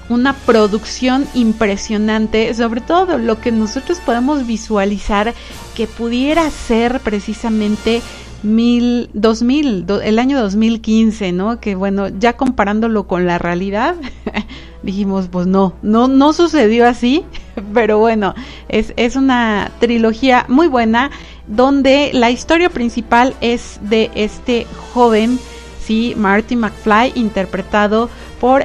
una 0.09 0.33
producción 0.35 1.27
impresionante, 1.35 2.53
sobre 2.55 2.81
todo 2.81 3.19
lo 3.19 3.41
que 3.41 3.53
nosotros 3.53 3.99
podemos 4.01 4.47
visualizar 4.47 5.35
que 5.77 5.87
pudiera 5.87 6.49
ser 6.51 7.01
precisamente 7.01 8.01
mil, 8.43 9.11
2000, 9.15 9.85
do- 9.87 10.01
el 10.01 10.19
año 10.19 10.41
2015, 10.41 11.33
¿no? 11.33 11.61
Que 11.61 11.75
bueno, 11.75 12.09
ya 12.09 12.37
comparándolo 12.37 13.07
con 13.07 13.27
la 13.27 13.37
realidad, 13.39 13.97
dijimos, 14.83 15.29
pues 15.31 15.47
no, 15.47 15.75
no, 15.83 16.09
no 16.09 16.33
sucedió 16.33 16.87
así, 16.87 17.25
pero 17.75 17.99
bueno, 17.99 18.35
es, 18.69 18.93
es 18.97 19.17
una 19.17 19.71
trilogía 19.81 20.47
muy 20.49 20.69
buena 20.69 21.11
donde 21.49 22.11
la 22.13 22.31
historia 22.31 22.71
principal 22.71 23.35
es 23.41 23.79
de 23.83 24.11
este 24.15 24.67
joven, 24.95 25.39
sí, 25.83 26.15
Marty 26.17 26.55
McFly, 26.57 27.13
interpretado 27.17 28.09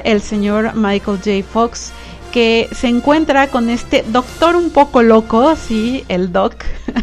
el 0.04 0.22
señor 0.22 0.74
Michael 0.74 1.18
J. 1.18 1.42
Fox, 1.42 1.92
que 2.32 2.68
se 2.72 2.88
encuentra 2.88 3.48
con 3.48 3.70
este 3.70 4.04
doctor 4.08 4.56
un 4.56 4.70
poco 4.70 5.02
loco, 5.02 5.54
sí, 5.56 6.04
el 6.08 6.32
doc, 6.32 6.54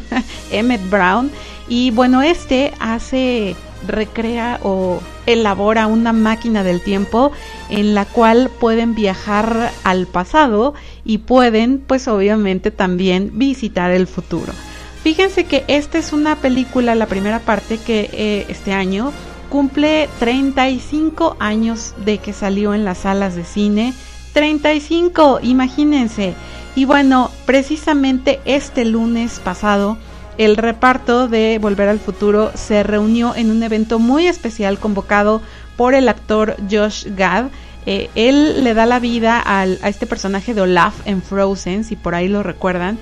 Emmett 0.51 0.89
Brown, 0.89 1.31
y 1.67 1.91
bueno, 1.91 2.21
este 2.21 2.73
hace, 2.79 3.55
recrea 3.87 4.59
o 4.63 5.01
elabora 5.25 5.87
una 5.87 6.13
máquina 6.13 6.63
del 6.63 6.81
tiempo 6.81 7.31
en 7.69 7.95
la 7.95 8.05
cual 8.05 8.49
pueden 8.59 8.95
viajar 8.95 9.71
al 9.83 10.07
pasado 10.07 10.73
y 11.05 11.19
pueden, 11.19 11.79
pues 11.79 12.07
obviamente 12.07 12.71
también 12.71 13.31
visitar 13.33 13.91
el 13.91 14.07
futuro. 14.07 14.53
Fíjense 15.03 15.45
que 15.45 15.63
esta 15.67 15.97
es 15.97 16.13
una 16.13 16.35
película, 16.35 16.93
la 16.93 17.07
primera 17.07 17.39
parte 17.39 17.77
que 17.77 18.09
eh, 18.13 18.45
este 18.49 18.73
año 18.73 19.11
cumple 19.51 20.07
35 20.17 21.35
años 21.39 21.93
de 22.05 22.19
que 22.19 22.31
salió 22.31 22.73
en 22.73 22.85
las 22.85 22.99
salas 22.99 23.35
de 23.35 23.43
cine. 23.43 23.93
35, 24.31 25.39
imagínense. 25.43 26.33
Y 26.73 26.85
bueno, 26.85 27.29
precisamente 27.45 28.39
este 28.45 28.85
lunes 28.85 29.41
pasado, 29.41 29.97
el 30.37 30.55
reparto 30.55 31.27
de 31.27 31.59
Volver 31.59 31.89
al 31.89 31.99
Futuro 31.99 32.51
se 32.55 32.81
reunió 32.81 33.35
en 33.35 33.51
un 33.51 33.61
evento 33.61 33.99
muy 33.99 34.25
especial 34.25 34.79
convocado 34.79 35.41
por 35.75 35.95
el 35.95 36.07
actor 36.07 36.55
Josh 36.71 37.07
Gad. 37.13 37.47
Eh, 37.85 38.09
él 38.15 38.63
le 38.63 38.73
da 38.73 38.85
la 38.85 38.99
vida 38.99 39.43
a 39.45 39.65
este 39.65 40.07
personaje 40.07 40.53
de 40.53 40.61
Olaf 40.61 40.95
en 41.05 41.21
Frozen, 41.21 41.83
si 41.83 41.97
por 41.97 42.15
ahí 42.15 42.29
lo 42.29 42.41
recuerdan. 42.41 42.97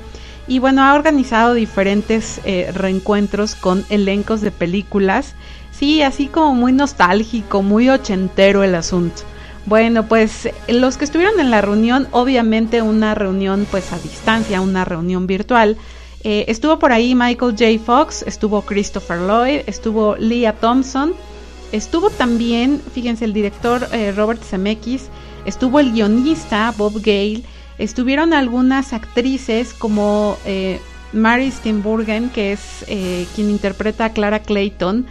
Y 0.47 0.57
bueno, 0.57 0.83
ha 0.83 0.95
organizado 0.95 1.53
diferentes 1.53 2.41
eh, 2.43 2.71
reencuentros 2.73 3.53
con 3.53 3.85
elencos 3.91 4.41
de 4.41 4.49
películas. 4.49 5.35
Sí, 5.79 6.01
así 6.01 6.27
como 6.27 6.53
muy 6.55 6.73
nostálgico, 6.73 7.61
muy 7.61 7.87
ochentero 7.89 8.63
el 8.63 8.75
asunto. 8.75 9.21
Bueno, 9.65 10.07
pues 10.07 10.49
los 10.67 10.97
que 10.97 11.05
estuvieron 11.05 11.39
en 11.39 11.51
la 11.51 11.61
reunión, 11.61 12.09
obviamente 12.11 12.81
una 12.81 13.15
reunión 13.15 13.65
pues 13.71 13.93
a 13.93 13.99
distancia, 13.99 14.59
una 14.59 14.83
reunión 14.83 15.25
virtual. 15.25 15.77
eh, 16.25 16.43
estuvo 16.49 16.79
por 16.79 16.91
ahí 16.91 17.15
Michael 17.15 17.55
J. 17.57 17.81
Fox, 17.81 18.23
estuvo 18.27 18.63
Christopher 18.63 19.19
Lloyd, 19.19 19.61
estuvo 19.67 20.17
Leah 20.17 20.51
Thompson, 20.51 21.13
estuvo 21.71 22.09
también, 22.09 22.81
fíjense, 22.93 23.23
el 23.23 23.31
director 23.31 23.87
eh, 23.93 24.11
Robert 24.11 24.43
Zemeckis, 24.43 25.07
estuvo 25.45 25.79
el 25.79 25.93
guionista 25.93 26.73
Bob 26.77 26.95
Gale, 26.95 27.43
estuvieron 27.77 28.33
algunas 28.33 28.91
actrices 28.91 29.73
como 29.73 30.37
eh, 30.45 30.81
Mary 31.13 31.49
Steenburgen, 31.49 32.29
que 32.31 32.51
es 32.51 32.83
eh, 32.87 33.25
quien 33.33 33.49
interpreta 33.49 34.05
a 34.05 34.13
Clara 34.13 34.39
Clayton, 34.39 35.05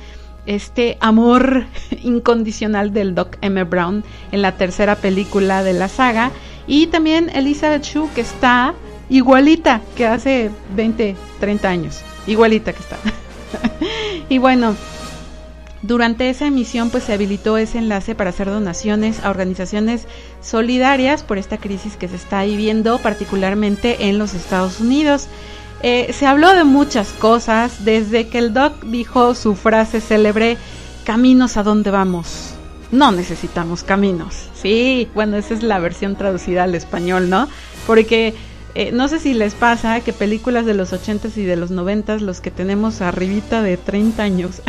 este 0.49 0.97
amor 1.01 1.67
incondicional 2.03 2.93
del 2.93 3.15
Doc 3.15 3.37
M. 3.43 3.63
Brown 3.65 4.03
en 4.33 4.43
la 4.43 4.53
tercera 4.57 4.97
película 4.97 5.63
de 5.63 5.75
la 5.75 5.89
saga, 5.89 6.33
y 6.67 6.89
también 6.89 7.31
Elizabeth 7.35 7.85
Shue, 7.85 8.09
que 8.15 8.23
está 8.23 8.75
igualita 9.09 9.81
que 9.97 10.07
hace 10.07 10.51
20, 10.75 11.17
30 11.39 11.69
años, 11.69 12.01
igualita 12.27 12.73
que 12.73 12.81
está. 12.81 12.97
y 14.29 14.39
bueno, 14.39 14.75
durante 15.83 16.29
esa 16.29 16.47
emisión 16.47 16.91
pues 16.91 17.05
se 17.05 17.13
habilitó 17.13 17.57
ese 17.57 17.79
enlace 17.79 18.15
para 18.15 18.31
hacer 18.31 18.49
donaciones 18.49 19.25
a 19.25 19.31
organizaciones 19.31 20.07
solidarias 20.43 21.23
por 21.23 21.39
esta 21.39 21.59
crisis 21.59 21.97
que 21.97 22.09
se 22.09 22.17
está 22.17 22.43
viviendo 22.45 22.99
particularmente 22.99 24.09
en 24.09 24.19
los 24.19 24.35
Estados 24.35 24.81
Unidos. 24.81 25.29
Eh, 25.83 26.12
se 26.12 26.26
habló 26.26 26.55
de 26.55 26.64
muchas 26.64 27.12
cosas 27.12 27.85
desde 27.85 28.29
que 28.29 28.39
el 28.39 28.53
doc 28.53 28.83
dijo 28.85 29.35
su 29.35 29.55
frase 29.55 30.01
célebre 30.01 30.57
caminos 31.05 31.57
a 31.57 31.62
donde 31.62 31.91
vamos. 31.91 32.55
No 32.91 33.12
necesitamos 33.12 33.85
caminos. 33.85 34.49
Sí, 34.55 35.09
bueno, 35.14 35.37
esa 35.37 35.55
es 35.55 35.62
la 35.62 35.79
versión 35.79 36.16
traducida 36.16 36.64
al 36.64 36.74
español, 36.74 37.31
¿no? 37.31 37.49
Porque 37.87 38.35
eh, 38.74 38.93
no 38.93 39.09
sé 39.09 39.18
si 39.18 39.35
les 39.35 39.55
pasa 39.55 40.01
que 40.01 40.12
películas 40.12 40.66
de 40.66 40.74
los 40.74 40.93
80s 40.93 41.37
y 41.37 41.45
de 41.45 41.57
los 41.57 41.70
90s, 41.70 42.20
los 42.20 42.41
que 42.41 42.51
tenemos 42.51 43.01
arribita 43.01 43.62
de 43.62 43.76
30 43.76 44.22
años, 44.22 44.62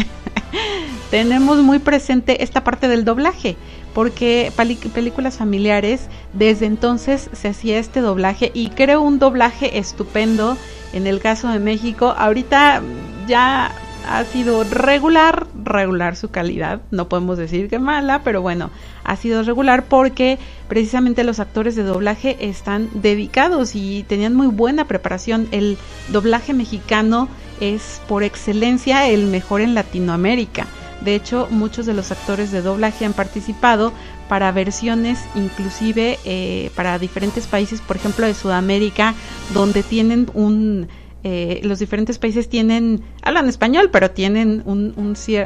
tenemos 1.11 1.59
muy 1.59 1.79
presente 1.79 2.43
esta 2.43 2.63
parte 2.63 2.87
del 2.87 3.03
doblaje, 3.03 3.55
porque 3.93 4.51
películas 4.93 5.37
familiares, 5.37 6.01
desde 6.33 6.65
entonces 6.65 7.29
se 7.33 7.49
hacía 7.49 7.79
este 7.79 8.01
doblaje 8.01 8.51
y 8.53 8.69
creo 8.69 9.01
un 9.01 9.19
doblaje 9.19 9.77
estupendo 9.77 10.57
en 10.93 11.07
el 11.07 11.19
caso 11.19 11.49
de 11.49 11.59
México. 11.59 12.13
Ahorita 12.17 12.81
ya 13.27 13.71
ha 14.07 14.23
sido 14.23 14.63
regular, 14.63 15.47
regular 15.63 16.15
su 16.15 16.29
calidad, 16.29 16.81
no 16.89 17.07
podemos 17.09 17.37
decir 17.37 17.69
que 17.69 17.79
mala, 17.79 18.23
pero 18.23 18.41
bueno, 18.41 18.71
ha 19.03 19.15
sido 19.15 19.43
regular 19.43 19.85
porque 19.85 20.39
precisamente 20.67 21.23
los 21.23 21.39
actores 21.39 21.75
de 21.75 21.83
doblaje 21.83 22.37
están 22.39 22.89
dedicados 22.93 23.75
y 23.75 24.03
tenían 24.07 24.35
muy 24.35 24.47
buena 24.47 24.85
preparación. 24.85 25.47
El 25.51 25.77
doblaje 26.09 26.53
mexicano 26.53 27.27
es 27.59 28.01
por 28.07 28.23
excelencia 28.23 29.07
el 29.07 29.27
mejor 29.27 29.61
en 29.61 29.75
Latinoamérica. 29.75 30.65
De 31.01 31.15
hecho, 31.15 31.47
muchos 31.49 31.85
de 31.85 31.93
los 31.93 32.11
actores 32.11 32.51
de 32.51 32.61
doblaje 32.61 33.05
han 33.05 33.13
participado 33.13 33.93
para 34.27 34.51
versiones 34.51 35.19
inclusive 35.35 36.19
eh, 36.25 36.71
para 36.75 36.99
diferentes 36.99 37.47
países, 37.47 37.81
por 37.81 37.95
ejemplo 37.95 38.25
de 38.27 38.33
Sudamérica, 38.33 39.13
donde 39.53 39.81
tienen 39.83 40.29
un... 40.33 40.87
eh, 41.23 41.61
los 41.63 41.79
diferentes 41.79 42.17
países 42.19 42.49
tienen, 42.49 43.01
hablan 43.21 43.47
español, 43.49 43.89
pero 43.91 44.11
tienen 44.11 44.61
un- 44.65 44.93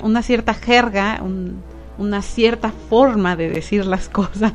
una 0.04 0.22
cierta 0.24 0.54
jerga, 0.54 1.20
un- 1.24 1.62
una 2.00 2.24
cierta 2.24 2.74
forma 2.90 3.36
de 3.36 3.50
decir 3.52 3.86
las 3.86 4.10
cosas, 4.20 4.54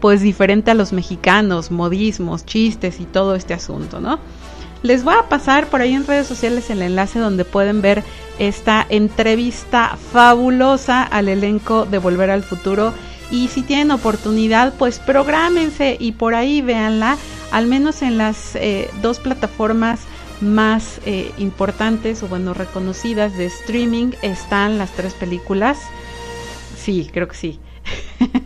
pues 0.00 0.20
diferente 0.22 0.72
a 0.72 0.74
los 0.74 0.92
mexicanos, 0.92 1.70
modismos, 1.70 2.44
chistes 2.44 2.98
y 3.00 3.04
todo 3.04 3.36
este 3.36 3.54
asunto, 3.54 4.00
¿no? 4.00 4.18
Les 4.82 5.04
voy 5.04 5.14
a 5.14 5.28
pasar 5.28 5.68
por 5.68 5.80
ahí 5.80 5.92
en 5.92 6.06
redes 6.06 6.26
sociales 6.26 6.68
el 6.70 6.82
enlace 6.82 7.20
donde 7.20 7.44
pueden 7.44 7.82
ver 7.82 8.02
esta 8.38 8.84
entrevista 8.88 9.96
fabulosa 10.12 11.04
al 11.04 11.28
elenco 11.28 11.86
de 11.86 11.98
Volver 11.98 12.30
al 12.30 12.42
Futuro. 12.42 12.92
Y 13.30 13.48
si 13.48 13.62
tienen 13.62 13.92
oportunidad, 13.92 14.74
pues 14.74 14.98
prográmense 14.98 15.96
y 15.98 16.12
por 16.12 16.34
ahí 16.34 16.62
véanla, 16.62 17.16
al 17.52 17.66
menos 17.66 18.02
en 18.02 18.18
las 18.18 18.56
eh, 18.56 18.90
dos 19.00 19.20
plataformas 19.20 20.00
más 20.40 21.00
eh, 21.06 21.30
importantes 21.38 22.22
o 22.24 22.28
bueno 22.28 22.52
reconocidas 22.52 23.36
de 23.36 23.46
streaming 23.46 24.10
están 24.22 24.78
las 24.78 24.90
tres 24.90 25.14
películas. 25.14 25.78
Sí, 26.76 27.08
creo 27.12 27.28
que 27.28 27.36
sí. 27.36 27.60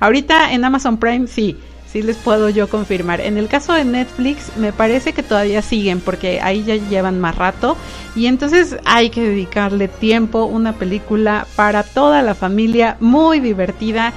Ahorita 0.00 0.52
en 0.52 0.64
Amazon 0.64 0.98
Prime 0.98 1.26
sí, 1.26 1.58
sí 1.94 2.02
les 2.02 2.16
puedo 2.16 2.48
yo 2.48 2.68
confirmar. 2.68 3.20
En 3.20 3.38
el 3.38 3.46
caso 3.46 3.72
de 3.72 3.84
Netflix 3.84 4.56
me 4.56 4.72
parece 4.72 5.12
que 5.12 5.22
todavía 5.22 5.62
siguen 5.62 6.00
porque 6.00 6.40
ahí 6.42 6.64
ya 6.64 6.74
llevan 6.74 7.20
más 7.20 7.36
rato 7.36 7.76
y 8.16 8.26
entonces 8.26 8.76
hay 8.84 9.10
que 9.10 9.22
dedicarle 9.22 9.86
tiempo, 9.86 10.44
una 10.44 10.72
película 10.72 11.46
para 11.54 11.84
toda 11.84 12.20
la 12.22 12.34
familia, 12.34 12.96
muy 12.98 13.38
divertida. 13.38 14.12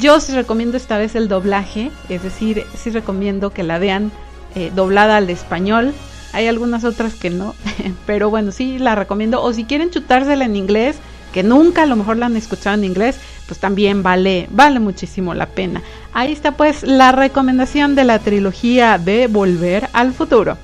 Yo 0.00 0.18
sí 0.18 0.32
recomiendo 0.32 0.76
esta 0.76 0.98
vez 0.98 1.14
el 1.14 1.28
doblaje, 1.28 1.92
es 2.08 2.24
decir, 2.24 2.64
sí 2.74 2.90
recomiendo 2.90 3.50
que 3.50 3.62
la 3.62 3.78
vean 3.78 4.10
eh, 4.56 4.72
doblada 4.74 5.18
al 5.18 5.30
español. 5.30 5.94
Hay 6.32 6.48
algunas 6.48 6.82
otras 6.82 7.14
que 7.14 7.30
no, 7.30 7.54
pero 8.06 8.28
bueno, 8.28 8.50
sí 8.50 8.76
la 8.80 8.96
recomiendo. 8.96 9.40
O 9.40 9.52
si 9.52 9.62
quieren 9.62 9.90
chutársela 9.90 10.46
en 10.46 10.56
inglés, 10.56 10.96
que 11.34 11.42
nunca 11.42 11.82
a 11.82 11.86
lo 11.86 11.96
mejor 11.96 12.16
la 12.16 12.26
han 12.26 12.36
escuchado 12.36 12.76
en 12.76 12.84
inglés, 12.84 13.16
pues 13.48 13.58
también 13.58 14.04
vale, 14.04 14.46
vale 14.52 14.78
muchísimo 14.78 15.34
la 15.34 15.46
pena. 15.46 15.82
Ahí 16.12 16.30
está 16.30 16.52
pues 16.52 16.84
la 16.84 17.10
recomendación 17.10 17.96
de 17.96 18.04
la 18.04 18.20
trilogía 18.20 18.98
de 18.98 19.26
Volver 19.26 19.88
al 19.92 20.12
Futuro. 20.12 20.56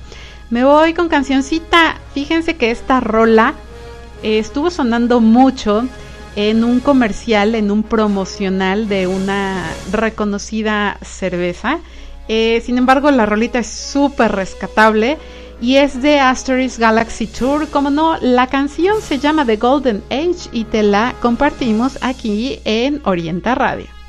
Me 0.49 0.63
voy 0.63 0.93
con 0.93 1.09
cancioncita. 1.09 1.97
Fíjense 2.13 2.55
que 2.55 2.71
esta 2.71 3.01
rola 3.01 3.53
eh, 4.23 4.39
estuvo 4.39 4.71
sonando 4.71 5.19
mucho 5.19 5.83
en 6.37 6.63
un 6.63 6.79
comercial, 6.79 7.53
en 7.55 7.69
un 7.69 7.83
promocional 7.83 8.87
de 8.87 9.07
una 9.07 9.69
reconocida 9.91 10.97
cerveza. 11.01 11.79
Eh, 12.29 12.63
sin 12.65 12.77
embargo, 12.77 13.11
la 13.11 13.25
rolita 13.25 13.59
es 13.59 13.67
súper 13.67 14.31
rescatable 14.31 15.17
y 15.61 15.75
es 15.75 16.01
de 16.01 16.19
Asterisk 16.19 16.79
Galaxy 16.79 17.27
Tour. 17.27 17.69
Como 17.69 17.89
no, 17.89 18.17
la 18.19 18.47
canción 18.47 19.01
se 19.01 19.19
llama 19.19 19.45
The 19.45 19.57
Golden 19.57 20.03
Age 20.09 20.49
y 20.51 20.65
te 20.65 20.83
la 20.83 21.15
compartimos 21.21 21.99
aquí 22.01 22.59
en 22.65 23.01
Orienta 23.05 23.55
Radio. 23.55 24.00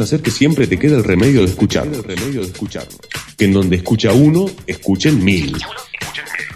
hacer 0.00 0.20
que 0.22 0.30
siempre 0.30 0.66
te 0.66 0.78
quede 0.78 0.96
el 0.96 1.04
remedio 1.04 1.40
de 1.40 1.46
escuchar. 1.46 1.86
El 1.86 2.02
remedio 2.02 2.40
de 2.40 2.48
escuchar. 2.48 2.86
Que 3.36 3.44
en 3.44 3.52
donde 3.52 3.76
escucha 3.76 4.12
uno, 4.12 4.46
escuchen 4.66 5.22
mil. 5.22 5.56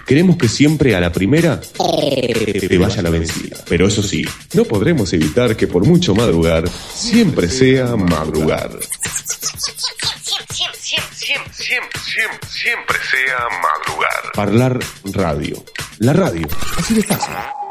Queremos 0.07 0.37
que 0.37 0.49
siempre 0.49 0.95
a 0.95 1.01
la 1.01 1.13
primera 1.13 1.61
eh, 2.03 2.67
te 2.69 2.79
vaya 2.79 3.03
la 3.03 3.11
vencida. 3.11 3.57
Pero 3.69 3.87
eso 3.87 4.03
sí, 4.03 4.25
no 4.55 4.65
podremos 4.65 5.13
evitar 5.13 5.57
que 5.57 5.67
por 5.67 5.87
mucho 5.87 6.15
madrugar, 6.15 6.69
siempre 6.69 7.49
sea 7.49 7.97
madrugar. 7.97 8.79
Siempre 12.49 12.99
sea 13.11 13.39
madrugar. 13.63 14.33
Parlar 14.35 14.79
radio. 15.05 15.65
La 15.99 16.13
radio. 16.13 16.47
Así 16.77 16.95
de 16.95 17.03
fácil. 17.03 17.62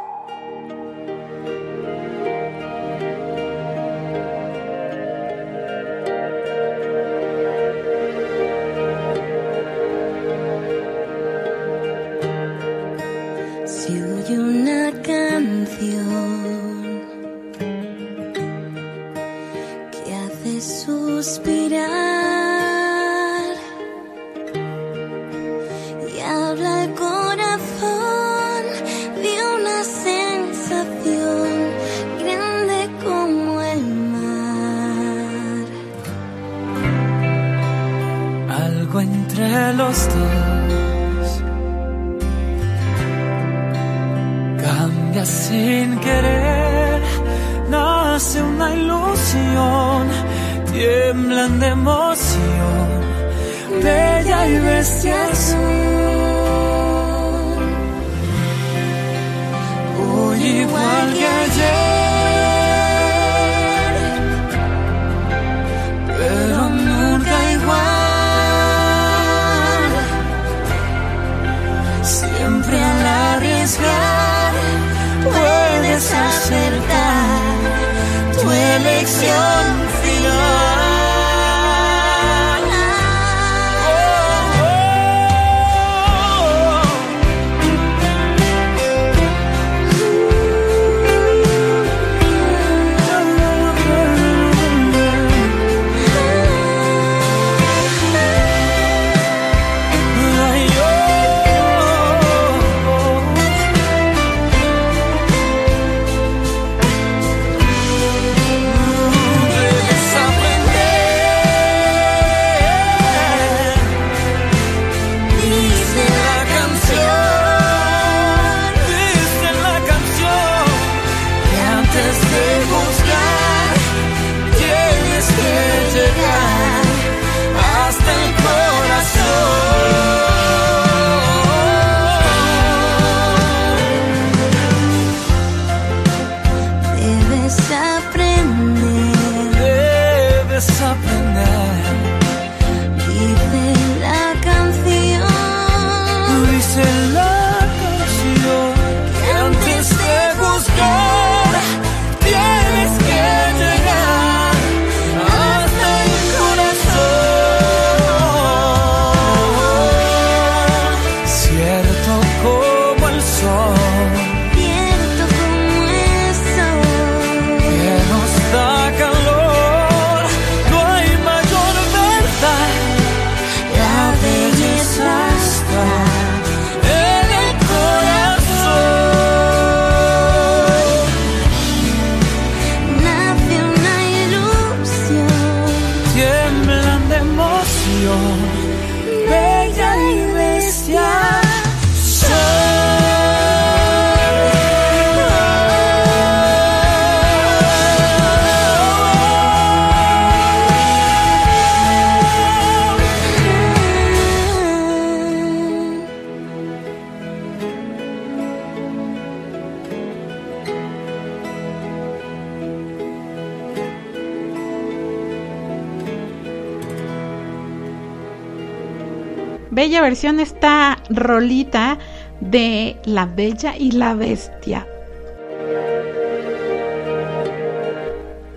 Versión 220.11 220.41
esta 220.41 220.97
rolita 221.09 221.97
de 222.41 222.97
La 223.05 223.25
Bella 223.25 223.77
y 223.77 223.91
la 223.91 224.13
Bestia. 224.13 224.85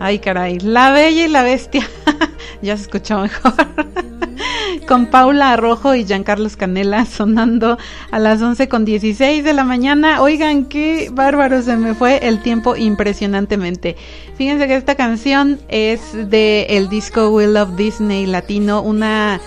Ay, 0.01 0.19
caray, 0.19 0.59
La 0.59 0.91
Bella 0.91 1.27
y 1.27 1.29
la 1.29 1.45
Bestia. 1.45 1.89
ya 2.63 2.77
se 2.77 2.83
escuchó 2.83 3.21
mejor. 3.21 3.55
con 4.89 5.07
Paula 5.07 5.53
Arrojo 5.53 5.95
y 5.95 6.05
Giancarlos 6.05 6.57
Canela 6.57 7.07
sonando 7.07 7.79
a 8.11 8.19
las 8.19 8.43
11 8.43 8.69
con 8.69 8.85
16 8.85 9.45
de 9.45 9.53
la 9.53 9.63
mañana. 9.63 10.23
Oigan, 10.23 10.67
qué 10.67 11.09
bárbaro 11.13 11.63
se 11.63 11.77
me 11.77 11.95
fue 11.95 12.27
el 12.27 12.43
tiempo 12.43 12.75
impresionantemente. 12.75 13.95
Fíjense 14.37 14.67
que 14.67 14.75
esta 14.75 14.97
canción 14.97 15.61
es 15.69 16.01
de 16.29 16.67
el 16.71 16.89
disco 16.89 17.31
We 17.31 17.47
Love 17.47 17.77
Disney 17.77 18.27
Latino, 18.27 18.83
una 18.83 19.41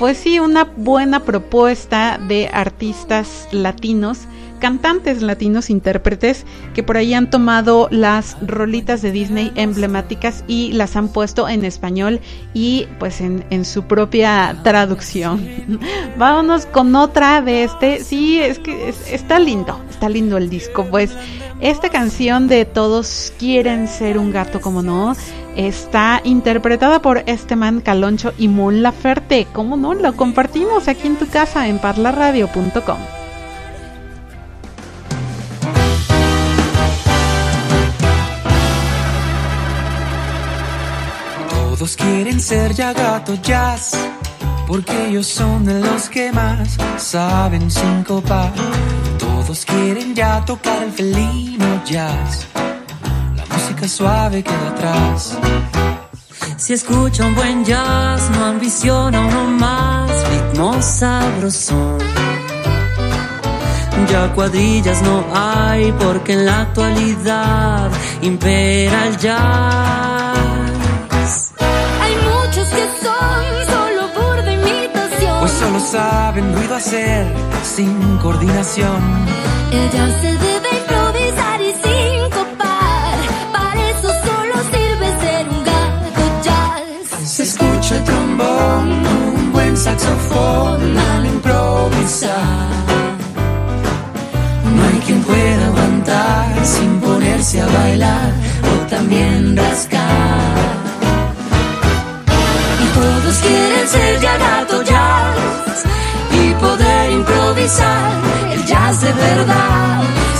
pues 0.00 0.16
sí, 0.16 0.40
una 0.40 0.64
buena 0.64 1.24
propuesta 1.24 2.18
de 2.26 2.48
artistas 2.48 3.46
latinos, 3.52 4.20
cantantes 4.60 5.22
latinos, 5.22 5.68
intérpretes, 5.70 6.46
que 6.74 6.84
por 6.84 6.96
ahí 6.96 7.12
han 7.14 7.28
tomado 7.30 7.88
las 7.90 8.36
rolitas 8.46 9.02
de 9.02 9.10
Disney 9.10 9.50
emblemáticas 9.56 10.44
y 10.46 10.72
las 10.72 10.94
han 10.94 11.08
puesto 11.08 11.48
en 11.48 11.64
español 11.64 12.20
y 12.54 12.86
pues 13.00 13.20
en, 13.20 13.44
en 13.50 13.64
su 13.64 13.82
propia 13.84 14.58
traducción. 14.62 15.44
Vámonos 16.16 16.66
con 16.66 16.94
otra 16.94 17.42
de 17.42 17.64
este. 17.64 18.04
Sí, 18.04 18.40
es 18.40 18.58
que 18.60 18.88
es- 18.90 19.10
está 19.12 19.38
lindo, 19.40 19.80
está 19.90 20.08
lindo 20.08 20.36
el 20.36 20.48
disco. 20.48 20.86
Pues 20.90 21.10
esta 21.60 21.88
canción 21.88 22.46
de 22.46 22.64
Todos 22.64 23.32
quieren 23.38 23.88
ser 23.88 24.16
un 24.18 24.30
gato, 24.30 24.60
como 24.60 24.82
no, 24.82 25.14
está 25.56 26.20
interpretada 26.24 27.02
por 27.02 27.22
Esteban 27.26 27.80
Caloncho 27.80 28.32
y 28.38 28.48
Mon 28.48 28.82
Laferte. 28.82 29.46
¿Cómo 29.52 29.76
no? 29.76 29.94
Lo 29.94 30.14
compartimos 30.16 30.88
aquí 30.88 31.06
en 31.08 31.16
tu 31.16 31.26
casa 31.26 31.68
en 31.68 31.78
parlarradio.com. 31.78 32.98
Todos 41.80 41.96
quieren 41.96 42.38
ser 42.38 42.74
ya 42.74 42.92
gato 42.92 43.36
jazz, 43.36 43.92
porque 44.66 45.06
ellos 45.06 45.26
son 45.26 45.64
de 45.64 45.80
los 45.80 46.10
que 46.10 46.30
más 46.30 46.76
saben 46.98 47.70
sincopar. 47.70 48.52
Todos 49.18 49.64
quieren 49.64 50.14
ya 50.14 50.44
tocar 50.44 50.82
el 50.82 50.92
felino 50.92 51.82
jazz, 51.86 52.46
la 53.34 53.46
música 53.46 53.88
suave 53.88 54.42
queda 54.42 54.68
atrás. 54.68 55.38
Si 56.58 56.74
escucha 56.74 57.24
un 57.24 57.34
buen 57.34 57.64
jazz, 57.64 58.28
no 58.32 58.44
ambiciona 58.44 59.18
uno 59.18 59.46
más, 59.46 60.10
ritmo 60.28 60.82
sabrosón. 60.82 61.98
Ya 64.06 64.30
cuadrillas 64.34 65.00
no 65.00 65.24
hay 65.34 65.92
porque 65.92 66.34
en 66.34 66.44
la 66.44 66.60
actualidad 66.60 67.90
impera 68.20 69.06
el 69.06 69.16
jazz. 69.16 70.29
Saben 75.80 76.54
ruido 76.54 76.76
hacer 76.76 77.26
sin 77.62 78.18
coordinación. 78.18 79.00
Ella 79.72 80.20
se 80.20 80.59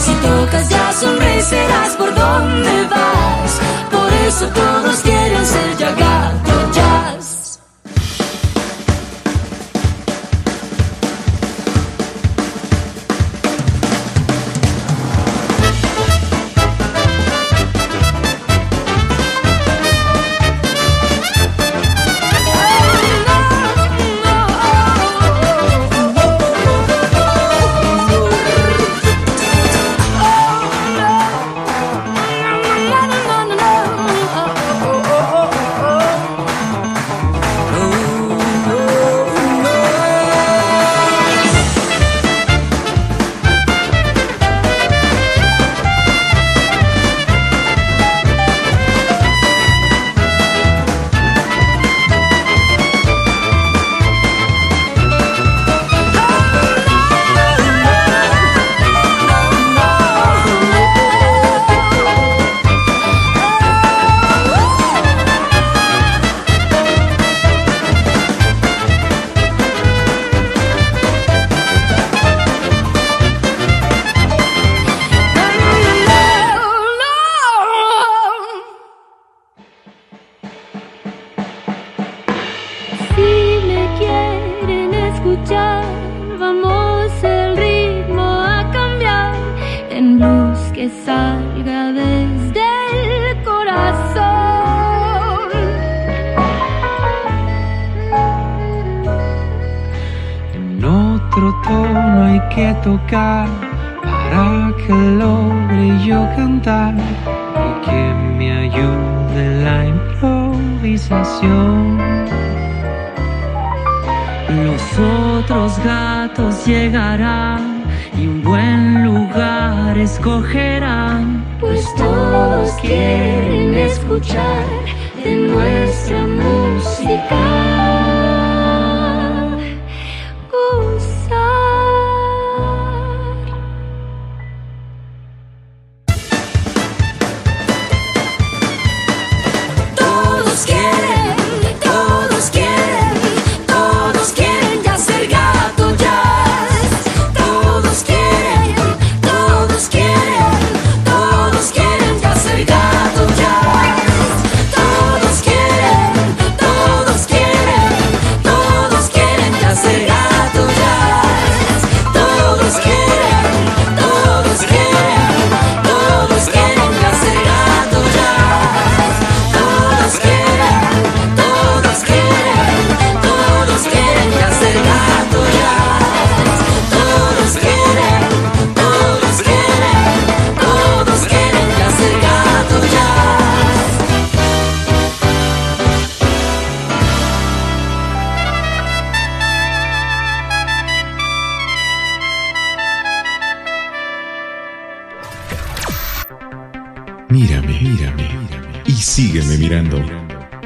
Si 0.00 0.12
tocas 0.14 0.68
ya 0.68 0.92
sonreirás 0.92 1.96
por 1.96 2.14
donde 2.14 2.86
vas. 2.88 3.60
Por 3.90 4.12
eso 4.26 4.46
todos 4.48 5.00
quieren 5.00 5.46
ser 5.46 5.76
ya 5.76 5.90
gato 5.92 6.72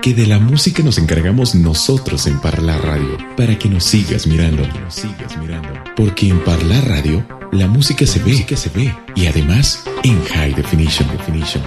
Que 0.05 0.13
de 0.13 0.27
la 0.27 0.39
música 0.39 0.83
nos 0.83 0.99
encargamos 0.99 1.55
nosotros 1.55 2.27
en 2.27 2.39
Parla 2.39 2.77
Radio, 2.77 3.17
para 3.39 3.59
que 3.59 3.71
nos 3.71 3.85
sigas 3.85 4.27
mirando. 4.27 4.63
Porque 5.97 6.29
en 6.29 6.45
Parla 6.45 6.83
Radio, 6.83 7.27
la 7.53 7.69
música 7.69 8.05
se 8.05 8.19
ve, 8.19 8.45
que 8.45 8.55
se 8.55 8.69
ve, 8.69 8.95
y 9.15 9.29
además 9.29 9.83
en 10.03 10.23
high 10.27 10.53
definition, 10.53 11.09
definition, 11.09 11.63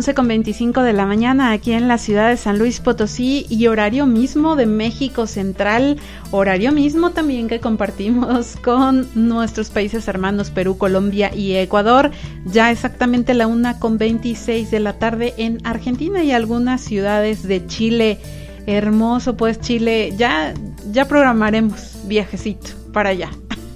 11 0.00 0.14
con 0.14 0.28
25 0.28 0.82
de 0.82 0.94
la 0.94 1.04
mañana 1.04 1.52
aquí 1.52 1.72
en 1.72 1.86
la 1.86 1.98
ciudad 1.98 2.30
de 2.30 2.38
San 2.38 2.58
Luis 2.58 2.80
Potosí 2.80 3.44
y 3.50 3.66
horario 3.66 4.06
mismo 4.06 4.56
de 4.56 4.64
México 4.64 5.26
Central, 5.26 5.98
horario 6.30 6.72
mismo 6.72 7.10
también 7.10 7.48
que 7.48 7.60
compartimos 7.60 8.56
con 8.64 9.06
nuestros 9.14 9.68
países 9.68 10.08
hermanos 10.08 10.48
Perú, 10.48 10.78
Colombia 10.78 11.30
y 11.34 11.54
Ecuador, 11.56 12.12
ya 12.46 12.70
exactamente 12.70 13.34
la 13.34 13.46
una 13.46 13.78
con 13.78 13.98
26 13.98 14.70
de 14.70 14.80
la 14.80 14.94
tarde 14.94 15.34
en 15.36 15.58
Argentina 15.64 16.24
y 16.24 16.32
algunas 16.32 16.80
ciudades 16.80 17.42
de 17.42 17.66
Chile. 17.66 18.18
Hermoso 18.64 19.36
pues 19.36 19.60
Chile, 19.60 20.14
ya 20.16 20.54
ya 20.90 21.08
programaremos 21.08 21.98
viajecito 22.06 22.70
para 22.94 23.10
allá. 23.10 23.28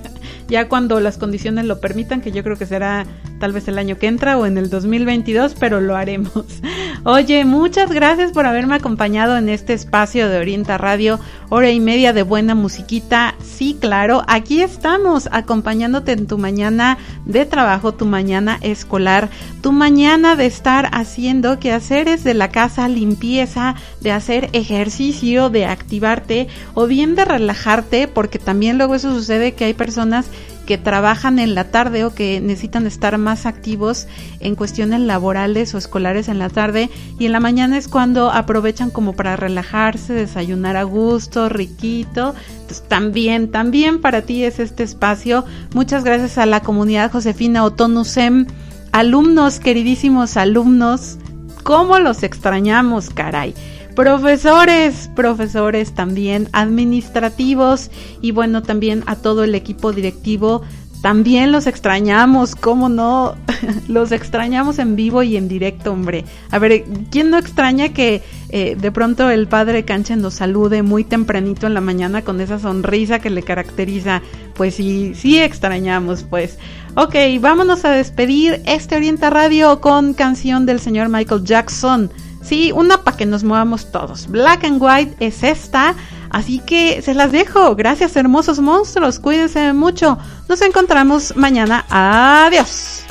ya 0.49 0.71
cuando 0.71 1.01
las 1.01 1.19
condiciones 1.19 1.67
lo 1.67 1.83
permitan, 1.83 2.23
que 2.23 2.33
yo 2.33 2.43
creo 2.43 2.57
que 2.57 2.65
será 2.65 3.05
tal 3.45 3.53
vez 3.53 3.69
el 3.69 3.77
año 3.77 3.99
que 3.99 4.07
entra 4.07 4.39
o 4.39 4.47
en 4.47 4.57
el 4.57 4.71
2022, 4.71 5.55
pero 5.61 5.79
lo 5.79 5.97
haremos. 5.97 6.33
Oye, 7.05 7.45
muchas 7.45 7.93
gracias 7.93 8.33
por 8.33 8.47
haberme 8.47 8.77
acompañado 8.77 9.37
en 9.37 9.51
este 9.51 9.75
espacio 9.75 10.31
de 10.31 10.39
Orienta 10.39 10.79
Radio, 10.79 11.21
hora 11.51 11.71
y 11.71 11.79
media 11.79 12.15
de 12.15 12.23
buena 12.23 12.55
musiquita. 12.55 13.35
Sí, 13.45 13.77
claro, 13.79 14.23
aquí 14.29 14.63
estamos 14.63 15.29
acompañándote 15.31 16.13
en 16.13 16.27
tu 16.27 16.39
mañana 16.39 16.97
de 17.27 17.45
trabajo, 17.45 17.93
tu 17.93 18.07
mañana 18.07 18.59
escolar, 18.63 19.29
tu 19.61 19.73
mañana 19.73 20.37
de 20.37 20.47
estar 20.47 20.89
haciendo 20.95 21.59
quehaceres 21.59 22.25
de 22.25 22.33
la 22.33 22.49
casa, 22.49 22.89
limpieza, 22.89 23.75
de 24.01 24.13
hacer 24.13 24.49
ejercicio, 24.55 25.51
de 25.51 25.67
activarte 25.67 26.49
o 26.73 26.87
bien 26.87 27.15
de 27.15 27.27
relajarte, 27.27 28.09
porque 28.09 28.39
también 28.39 28.79
luego 28.79 28.95
eso 28.95 29.13
sucede 29.15 29.53
que 29.53 29.67
hay 29.67 29.75
personas 29.75 30.31
que 30.67 30.79
trabajan 30.79 31.39
en 31.39 31.55
la 31.55 31.65
tarde 31.65 32.05
o 32.05 32.15
que 32.15 32.41
necesitan 32.41 32.87
estar 32.87 33.17
más 33.19 33.47
activos 33.47 34.07
en 34.41 34.55
cuestiones 34.55 35.01
laborales 35.01 35.75
o 35.75 35.79
escolares 35.79 36.29
en 36.29 36.39
la 36.39 36.49
tarde 36.49 36.91
y 37.19 37.27
en 37.27 37.33
la 37.33 37.41
mañana 37.41 37.77
es 37.77 37.89
cuando 37.89 38.31
aprovechan 38.31 38.91
como 38.91 39.15
para 39.15 39.37
relajarse, 39.37 40.13
desayunar 40.13 40.77
a 40.77 40.83
gusto, 40.85 41.49
riquito. 41.49 42.35
También, 42.89 43.51
también 43.51 44.01
para 44.01 44.23
ti 44.23 44.45
es 44.45 44.59
este 44.59 44.83
espacio. 44.83 45.45
Muchas 45.75 46.05
gracias 46.05 46.39
a 46.39 46.47
la 46.47 46.61
comunidad 46.61 47.13
Josefina 47.13 47.65
Otonusem, 47.65 48.47
alumnos, 48.93 49.61
queridísimos 49.61 50.37
alumnos, 50.37 51.19
cómo 51.63 51.99
los 51.99 52.23
extrañamos, 52.23 53.11
caray. 53.11 53.55
Profesores, 53.95 55.11
profesores 55.15 55.95
también 55.95 56.49
administrativos 56.53 57.91
y 58.21 58.33
bueno, 58.33 58.63
también 58.63 59.05
a 59.07 59.17
todo 59.17 59.45
el 59.45 59.55
equipo 59.55 59.93
directivo. 59.93 60.63
También 61.05 61.53
los 61.53 61.67
extrañamos, 61.67 62.57
¿cómo 62.57 62.89
no? 62.89 63.35
los 63.89 64.11
extrañamos 64.11 64.79
en 64.79 64.97
vivo 64.97 65.23
y 65.23 65.37
en 65.37 65.49
directo, 65.49 65.93
hombre. 65.93 66.25
A 66.51 66.59
ver, 66.59 66.83
¿quién 67.11 67.29
no 67.29 67.37
extraña 67.37 67.91
que 67.91 68.23
eh, 68.49 68.75
de 68.81 68.91
pronto 68.91 69.29
el 69.29 69.47
padre 69.47 69.85
Cancha 69.85 70.17
nos 70.17 70.33
salude 70.33 70.83
muy 70.83 71.05
tempranito 71.05 71.67
en 71.67 71.75
la 71.75 71.83
mañana 71.83 72.23
con 72.23 72.41
esa 72.41 72.59
sonrisa 72.59 73.19
que 73.19 73.29
le 73.29 73.43
caracteriza? 73.43 74.23
Pues 74.55 74.77
sí, 74.77 75.13
sí 75.15 75.39
extrañamos, 75.39 76.23
pues. 76.23 76.59
Ok, 76.97 77.17
vámonos 77.39 77.85
a 77.85 77.91
despedir 77.91 78.63
este 78.65 78.97
Orienta 78.97 79.29
Radio 79.29 79.83
con 79.83 80.15
canción 80.15 80.65
del 80.65 80.81
señor 80.81 81.11
Michael 81.11 81.45
Jackson. 81.45 82.11
Sí, 82.45 82.73
una 82.73 83.03
para 83.03 83.17
que 83.17 83.27
nos 83.27 83.43
movamos 83.43 83.91
todos. 83.91 84.27
Black 84.29 84.65
and 84.65 84.81
White 84.81 85.17
es 85.19 85.43
esta. 85.43 85.95
Así 86.31 86.59
que 86.59 87.01
se 87.01 87.15
las 87.15 87.33
dejo. 87.33 87.75
Gracias, 87.75 88.17
hermosos 88.17 88.61
monstruos. 88.61 89.19
Cuídense 89.19 89.73
mucho. 89.73 90.19
Nos 90.49 90.61
encontramos 90.61 91.35
mañana. 91.37 91.87
Adiós. 91.89 93.05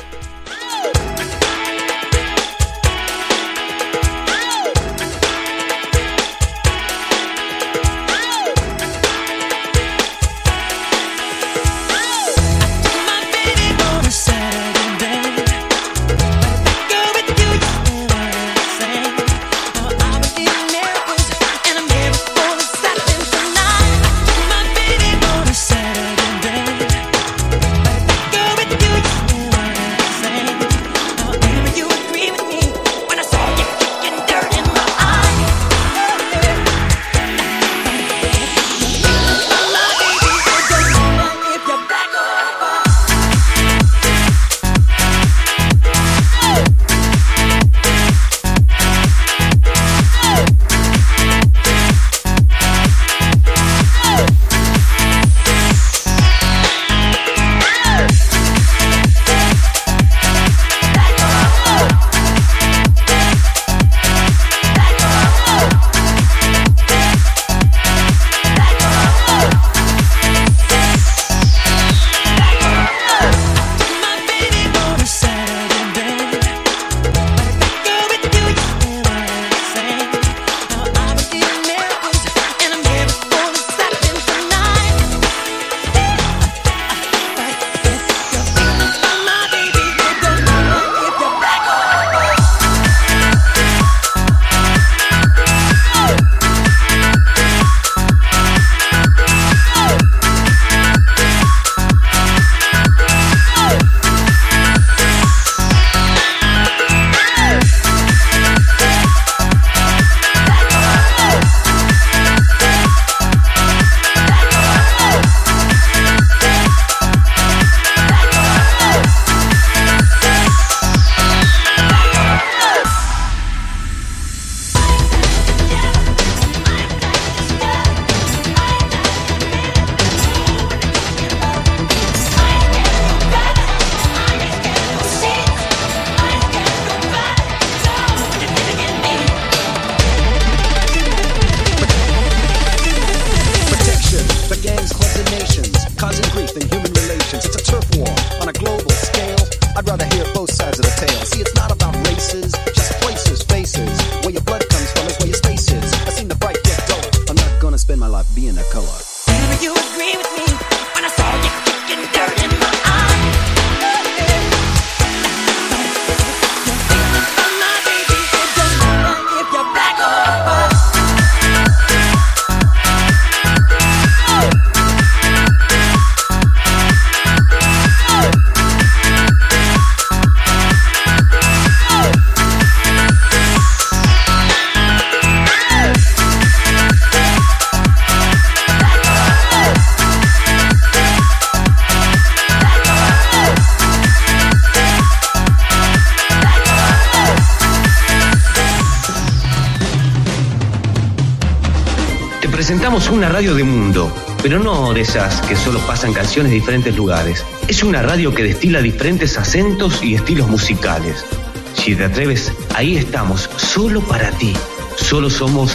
No 204.84 204.92
de 204.92 205.00
esas 205.00 205.40
que 205.42 205.56
solo 205.56 205.78
pasan 205.86 206.12
canciones 206.12 206.50
de 206.50 206.56
diferentes 206.56 206.94
lugares. 206.94 207.42
Es 207.68 207.82
una 207.82 208.02
radio 208.02 208.34
que 208.34 208.42
destila 208.42 208.82
diferentes 208.82 209.38
acentos 209.38 210.02
y 210.02 210.14
estilos 210.14 210.46
musicales. 210.46 211.24
Si 211.72 211.96
te 211.96 212.04
atreves, 212.04 212.52
ahí 212.74 212.98
estamos, 212.98 213.48
solo 213.56 214.02
para 214.02 214.30
ti. 214.32 214.52
Solo 214.96 215.30
somos 215.30 215.74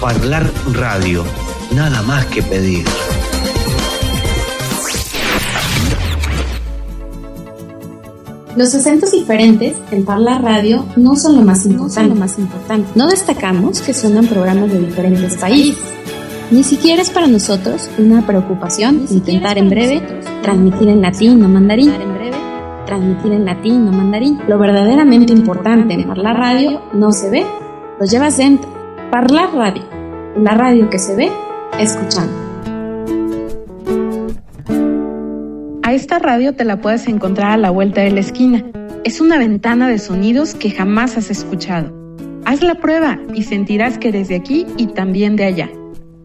Parlar 0.00 0.48
Radio, 0.72 1.24
nada 1.72 2.00
más 2.02 2.26
que 2.26 2.44
pedir. 2.44 2.84
Los 8.54 8.72
acentos 8.72 9.10
diferentes 9.10 9.74
en 9.90 10.04
Parla 10.04 10.38
Radio 10.38 10.86
no 10.94 11.16
son 11.16 11.34
lo 11.34 11.42
más 11.42 11.66
importante. 11.66 12.14
más 12.14 12.38
importante. 12.38 12.88
No 12.94 13.08
destacamos 13.08 13.80
que 13.80 13.92
suenan 13.92 14.28
programas 14.28 14.70
de 14.70 14.78
diferentes 14.78 15.36
países. 15.38 15.76
Ni 16.50 16.62
siquiera 16.62 17.00
es 17.00 17.10
para 17.10 17.26
nosotros 17.26 17.90
una 17.98 18.26
preocupación 18.26 19.06
intentar 19.10 19.56
en 19.58 19.70
breve 19.70 20.02
transmitir 20.42 20.88
en 20.88 21.00
latín 21.00 21.42
o 21.42 21.48
mandarín. 21.48 21.92
Transmitir 22.86 23.32
en 23.32 23.44
latín 23.46 23.88
o 23.88 23.92
mandarín. 23.92 24.38
Lo 24.46 24.58
verdaderamente 24.58 25.32
importante 25.32 25.94
en 25.94 26.06
Parla 26.06 26.34
Radio 26.34 26.82
no 26.92 27.12
se 27.12 27.30
ve, 27.30 27.46
lo 27.98 28.06
llevas 28.06 28.36
dentro. 28.36 28.70
Parlar 29.10 29.54
Radio, 29.54 29.82
la 30.36 30.54
radio 30.54 30.90
que 30.90 30.98
se 30.98 31.16
ve 31.16 31.30
escuchando. 31.78 32.32
A 35.82 35.92
esta 35.92 36.18
radio 36.18 36.54
te 36.54 36.64
la 36.64 36.80
puedes 36.80 37.08
encontrar 37.08 37.52
a 37.52 37.56
la 37.56 37.70
vuelta 37.70 38.02
de 38.02 38.10
la 38.10 38.20
esquina. 38.20 38.64
Es 39.04 39.20
una 39.20 39.38
ventana 39.38 39.88
de 39.88 39.98
sonidos 39.98 40.54
que 40.54 40.70
jamás 40.70 41.16
has 41.16 41.30
escuchado. 41.30 41.92
Haz 42.44 42.62
la 42.62 42.74
prueba 42.74 43.18
y 43.34 43.44
sentirás 43.44 43.98
que 43.98 44.08
eres 44.08 44.28
de 44.28 44.36
aquí 44.36 44.66
y 44.76 44.88
también 44.88 45.36
de 45.36 45.44
allá. 45.44 45.70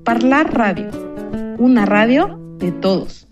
Parlar 0.09 0.51
Radio, 0.55 0.89
una 1.59 1.85
radio 1.85 2.39
de 2.57 2.71
todos. 2.71 3.28